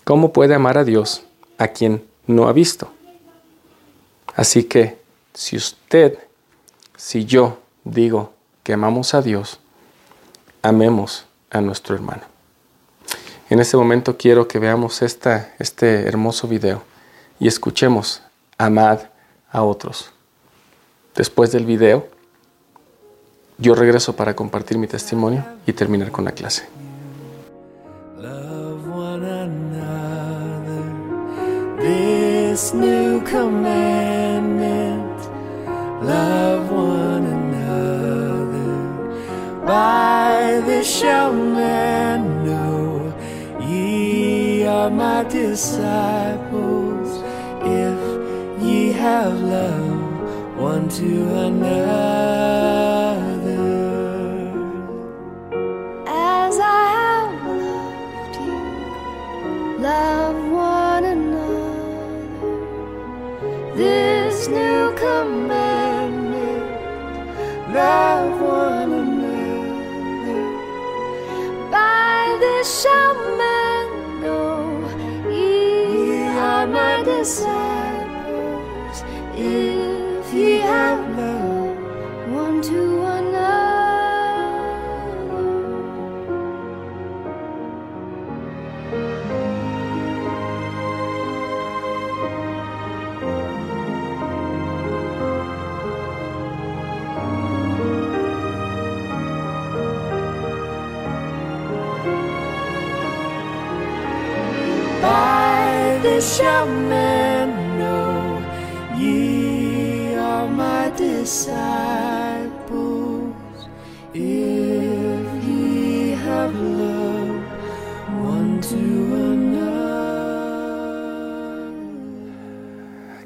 ¿cómo 0.05 0.33
puede 0.33 0.55
amar 0.55 0.79
a 0.79 0.85
Dios 0.85 1.28
a 1.59 1.69
quien 1.69 2.05
no 2.27 2.49
ha 2.49 2.53
visto? 2.53 2.91
Así 4.35 4.65
que, 4.65 4.99
si 5.35 5.57
usted, 5.57 6.19
si 6.97 7.25
yo 7.25 7.59
digo 7.85 8.33
que 8.63 8.73
amamos 8.73 9.15
a 9.15 9.23
Dios, 9.23 9.61
amemos 10.63 11.27
a 11.51 11.61
nuestro 11.61 11.95
hermano. 11.95 12.23
En 13.51 13.61
este 13.61 13.77
momento 13.77 14.17
quiero 14.17 14.47
que 14.47 14.59
veamos 14.59 15.03
esta, 15.03 15.55
este 15.59 16.07
hermoso 16.07 16.47
video 16.49 16.83
y 17.41 17.49
escuchemos 17.49 18.23
Amad 18.59 19.01
a 19.51 19.63
otros. 19.63 20.11
Después 21.15 21.53
del 21.53 21.65
video, 21.65 22.09
yo 23.57 23.75
regreso 23.75 24.15
para 24.15 24.37
compartir 24.37 24.79
mi 24.79 24.87
testimonio 24.87 25.45
y 25.67 25.73
terminar 25.73 26.11
con 26.11 26.25
la 26.25 26.33
clase. 26.33 26.69
This 31.89 32.75
new 32.75 33.23
commandment, 33.23 35.19
love 36.05 36.71
one 36.71 37.25
another. 37.25 38.77
By 39.65 40.61
this 40.67 40.87
shall 40.87 41.33
man 41.33 42.45
know 42.45 43.15
ye 43.67 44.67
are 44.67 44.91
my 44.91 45.25
disciples 45.25 47.23
if 47.63 47.99
ye 48.63 48.93
have 48.93 49.33
love 49.41 50.59
one 50.59 50.91
to 50.91 51.35
another. 51.47 51.89
As 56.07 56.59
I 56.61 56.85
have 56.99 57.33
loved 57.65 58.37
you, 58.47 58.63
love 59.83 60.48
New 64.49 64.93
commandment, 64.97 66.65
love 67.75 68.41
one 68.41 68.93
another. 68.93 70.45
By 71.71 72.37
this 72.41 72.67
shall 72.83 73.15
men 73.37 73.87
know 74.23 74.61
ye 75.31 76.23
are 76.29 76.67
my 76.67 77.03
disciples. 77.05 78.97
He 80.33 80.61
have 80.61 81.08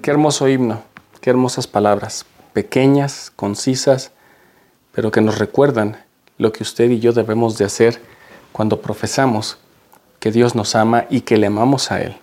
Qué 0.02 0.10
hermoso 0.10 0.48
himno, 0.48 0.82
qué 1.22 1.30
hermosas 1.30 1.66
palabras, 1.66 2.26
pequeñas, 2.52 3.32
concisas, 3.34 4.12
pero 4.92 5.10
que 5.10 5.22
nos 5.22 5.38
recuerdan 5.38 5.96
lo 6.36 6.52
que 6.52 6.62
usted 6.62 6.90
y 6.90 7.00
yo 7.00 7.14
debemos 7.14 7.56
de 7.56 7.64
hacer 7.64 8.02
cuando 8.52 8.82
profesamos 8.82 9.56
que 10.20 10.30
Dios 10.30 10.54
nos 10.54 10.74
ama 10.74 11.06
y 11.08 11.22
que 11.22 11.38
le 11.38 11.46
amamos 11.46 11.90
a 11.90 12.02
Él. 12.02 12.21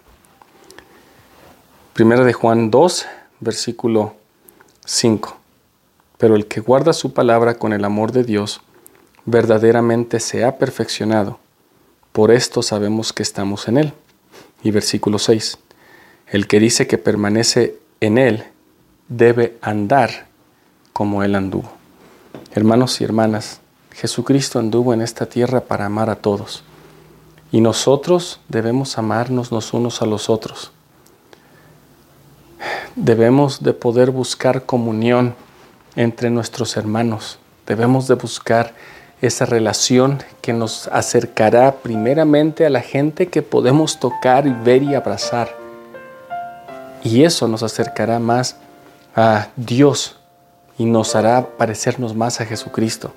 Primera 2.00 2.24
de 2.24 2.32
Juan 2.32 2.72
2, 2.72 3.08
versículo 3.42 4.16
5. 4.86 5.36
Pero 6.18 6.38
el 6.38 6.46
que 6.46 6.62
guarda 6.62 6.94
su 6.94 7.12
palabra 7.12 7.56
con 7.56 7.74
el 7.74 7.84
amor 7.84 8.14
de 8.14 8.24
Dios, 8.24 8.62
verdaderamente 9.26 10.22
se 10.22 10.46
ha 10.46 10.58
perfeccionado. 10.58 11.40
Por 12.14 12.32
esto 12.32 12.62
sabemos 12.62 13.12
que 13.12 13.22
estamos 13.22 13.68
en 13.68 13.80
Él. 13.80 13.94
Y 14.64 14.72
versículo 14.72 15.20
6. 15.20 15.58
El 16.28 16.48
que 16.48 16.62
dice 16.62 16.88
que 16.88 16.98
permanece 16.98 17.76
en 18.00 18.18
Él, 18.18 18.46
debe 19.10 19.58
andar 19.60 20.28
como 20.94 21.22
Él 21.24 21.36
anduvo. 21.36 21.70
Hermanos 22.54 23.02
y 23.02 23.04
hermanas, 23.04 23.60
Jesucristo 23.92 24.58
anduvo 24.58 24.94
en 24.94 25.02
esta 25.02 25.26
tierra 25.26 25.60
para 25.60 25.88
amar 25.88 26.10
a 26.10 26.16
todos. 26.16 26.64
Y 27.52 27.60
nosotros 27.60 28.40
debemos 28.48 28.98
amarnos 28.98 29.52
los 29.52 29.74
unos 29.74 30.02
a 30.02 30.06
los 30.06 30.30
otros 30.30 30.72
debemos 32.96 33.64
de 33.64 33.74
poder 33.74 34.12
buscar 34.12 34.64
comunión 34.66 35.36
entre 35.96 36.30
nuestros 36.30 36.78
hermanos. 36.78 37.40
Debemos 37.66 38.08
de 38.08 38.16
buscar 38.16 38.74
esa 39.22 39.46
relación 39.46 40.24
que 40.42 40.54
nos 40.54 40.88
acercará 40.88 41.76
primeramente 41.76 42.66
a 42.66 42.70
la 42.70 42.82
gente 42.82 43.28
que 43.28 43.42
podemos 43.42 44.00
tocar 44.00 44.48
y 44.48 44.52
ver 44.52 44.84
y 44.84 44.96
abrazar. 44.96 45.56
Y 47.04 47.24
eso 47.24 47.48
nos 47.48 47.64
acercará 47.64 48.20
más 48.20 48.58
a 49.16 49.50
Dios 49.56 50.18
y 50.78 50.86
nos 50.86 51.16
hará 51.16 51.46
parecernos 51.58 52.16
más 52.16 52.40
a 52.40 52.46
Jesucristo. 52.46 53.14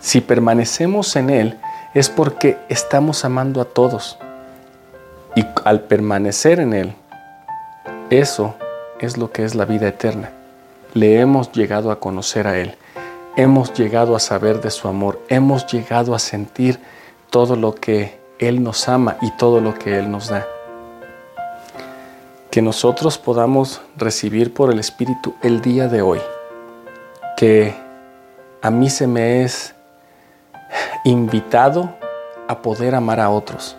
Si 0.00 0.20
permanecemos 0.20 1.16
en 1.16 1.30
Él 1.30 1.58
es 1.94 2.08
porque 2.08 2.58
estamos 2.68 3.24
amando 3.24 3.60
a 3.60 3.64
todos. 3.64 4.18
Y 5.34 5.44
al 5.64 5.82
permanecer 5.82 6.60
en 6.60 6.72
Él, 6.72 6.94
eso 8.10 8.54
es 9.00 9.16
lo 9.16 9.32
que 9.32 9.44
es 9.44 9.54
la 9.54 9.64
vida 9.64 9.88
eterna. 9.88 10.30
Le 10.94 11.20
hemos 11.20 11.52
llegado 11.52 11.90
a 11.90 12.00
conocer 12.00 12.46
a 12.46 12.58
Él, 12.58 12.76
hemos 13.36 13.72
llegado 13.72 14.16
a 14.16 14.20
saber 14.20 14.60
de 14.60 14.70
su 14.70 14.88
amor, 14.88 15.20
hemos 15.28 15.66
llegado 15.66 16.14
a 16.14 16.18
sentir 16.18 16.80
todo 17.30 17.56
lo 17.56 17.74
que 17.74 18.18
Él 18.38 18.62
nos 18.62 18.88
ama 18.88 19.16
y 19.22 19.30
todo 19.36 19.60
lo 19.60 19.78
que 19.78 19.98
Él 19.98 20.10
nos 20.10 20.28
da. 20.28 20.46
Que 22.50 22.60
nosotros 22.60 23.16
podamos 23.16 23.80
recibir 23.96 24.52
por 24.52 24.72
el 24.72 24.80
Espíritu 24.80 25.34
el 25.42 25.60
día 25.60 25.86
de 25.86 26.02
hoy, 26.02 26.20
que 27.36 27.74
a 28.60 28.70
mí 28.70 28.90
se 28.90 29.06
me 29.06 29.44
es 29.44 29.74
invitado 31.04 31.94
a 32.48 32.60
poder 32.60 32.96
amar 32.96 33.20
a 33.20 33.30
otros. 33.30 33.76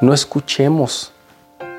No 0.00 0.14
escuchemos 0.14 1.13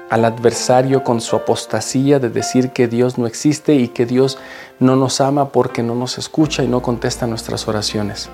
al 0.10 0.26
adversario 0.26 1.04
con 1.04 1.22
su 1.22 1.36
apostasía 1.36 2.20
de 2.20 2.30
decir 2.30 2.72
que 2.72 2.88
Dios 2.88 3.18
no 3.18 3.28
existe 3.28 3.76
y 3.76 3.88
que 3.88 4.06
Dios 4.06 4.38
no 4.80 4.96
nos 4.96 5.20
ama 5.22 5.50
porque 5.50 5.84
no 5.84 5.96
nos 5.96 6.18
escucha 6.18 6.64
y 6.64 6.68
no 6.68 6.82
contesta 6.82 7.28
nuestras 7.28 7.68
oraciones. 7.68 8.30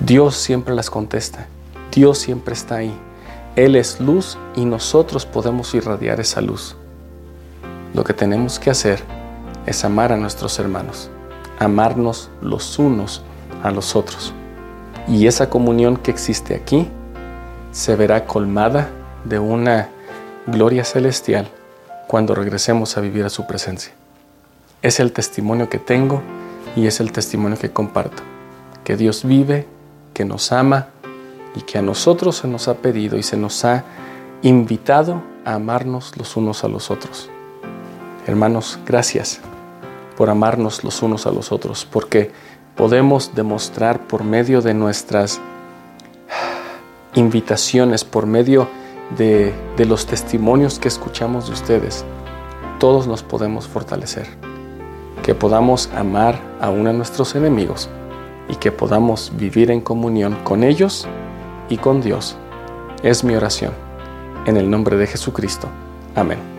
Dios 0.00 0.36
siempre 0.36 0.74
las 0.74 0.90
contesta. 0.90 1.46
Dios 1.92 2.18
siempre 2.18 2.54
está 2.54 2.76
ahí. 2.76 2.96
Él 3.56 3.74
es 3.74 4.00
luz 4.00 4.38
y 4.54 4.64
nosotros 4.64 5.26
podemos 5.26 5.74
irradiar 5.74 6.20
esa 6.20 6.40
luz. 6.40 6.76
Lo 7.94 8.04
que 8.04 8.12
tenemos 8.12 8.58
que 8.58 8.70
hacer 8.70 9.02
es 9.66 9.84
amar 9.84 10.12
a 10.12 10.16
nuestros 10.16 10.58
hermanos, 10.58 11.10
amarnos 11.58 12.30
los 12.40 12.78
unos 12.78 13.22
a 13.62 13.70
los 13.70 13.96
otros. 13.96 14.32
Y 15.08 15.26
esa 15.26 15.50
comunión 15.50 15.96
que 15.96 16.10
existe 16.10 16.54
aquí 16.54 16.88
se 17.72 17.96
verá 17.96 18.26
colmada 18.26 18.90
de 19.24 19.38
una 19.38 19.88
gloria 20.50 20.84
celestial 20.84 21.48
cuando 22.06 22.34
regresemos 22.34 22.96
a 22.96 23.00
vivir 23.00 23.24
a 23.24 23.30
su 23.30 23.46
presencia. 23.46 23.92
Es 24.80 25.00
el 25.00 25.12
testimonio 25.12 25.68
que 25.68 25.78
tengo 25.78 26.22
y 26.74 26.86
es 26.86 27.00
el 27.00 27.12
testimonio 27.12 27.58
que 27.58 27.70
comparto. 27.70 28.22
Que 28.84 28.96
Dios 28.96 29.24
vive, 29.24 29.66
que 30.14 30.24
nos 30.24 30.52
ama 30.52 30.88
y 31.54 31.60
que 31.62 31.78
a 31.78 31.82
nosotros 31.82 32.36
se 32.38 32.48
nos 32.48 32.68
ha 32.68 32.74
pedido 32.74 33.18
y 33.18 33.22
se 33.22 33.36
nos 33.36 33.64
ha 33.64 33.84
invitado 34.42 35.22
a 35.44 35.54
amarnos 35.54 36.16
los 36.16 36.36
unos 36.36 36.64
a 36.64 36.68
los 36.68 36.90
otros. 36.90 37.28
Hermanos, 38.26 38.78
gracias 38.86 39.40
por 40.16 40.30
amarnos 40.30 40.84
los 40.84 41.02
unos 41.02 41.26
a 41.26 41.30
los 41.30 41.52
otros, 41.52 41.84
porque 41.84 42.30
podemos 42.76 43.34
demostrar 43.34 44.06
por 44.06 44.24
medio 44.24 44.60
de 44.60 44.74
nuestras 44.74 45.40
invitaciones, 47.14 48.04
por 48.04 48.26
medio 48.26 48.68
de, 49.16 49.54
los 49.86 50.06
testimonios 50.06 50.78
que 50.78 50.88
escuchamos 50.88 51.46
de 51.46 51.52
ustedes, 51.52 52.04
todos 52.78 53.06
nos 53.06 53.22
podemos 53.22 53.66
fortalecer. 53.66 54.26
Que 55.22 55.34
podamos 55.34 55.90
amar 55.94 56.40
aún 56.60 56.86
a 56.86 56.92
nuestros 56.92 57.34
enemigos 57.34 57.88
y 58.48 58.56
que 58.56 58.72
podamos 58.72 59.32
vivir 59.36 59.70
en 59.70 59.80
comunión 59.80 60.36
con 60.44 60.64
ellos 60.64 61.06
y 61.68 61.76
con 61.76 62.00
Dios. 62.00 62.36
Es 63.02 63.24
mi 63.24 63.34
oración. 63.34 63.72
En 64.46 64.56
el 64.56 64.70
nombre 64.70 64.96
de 64.96 65.06
Jesucristo. 65.06 65.68
Amén. 66.14 66.57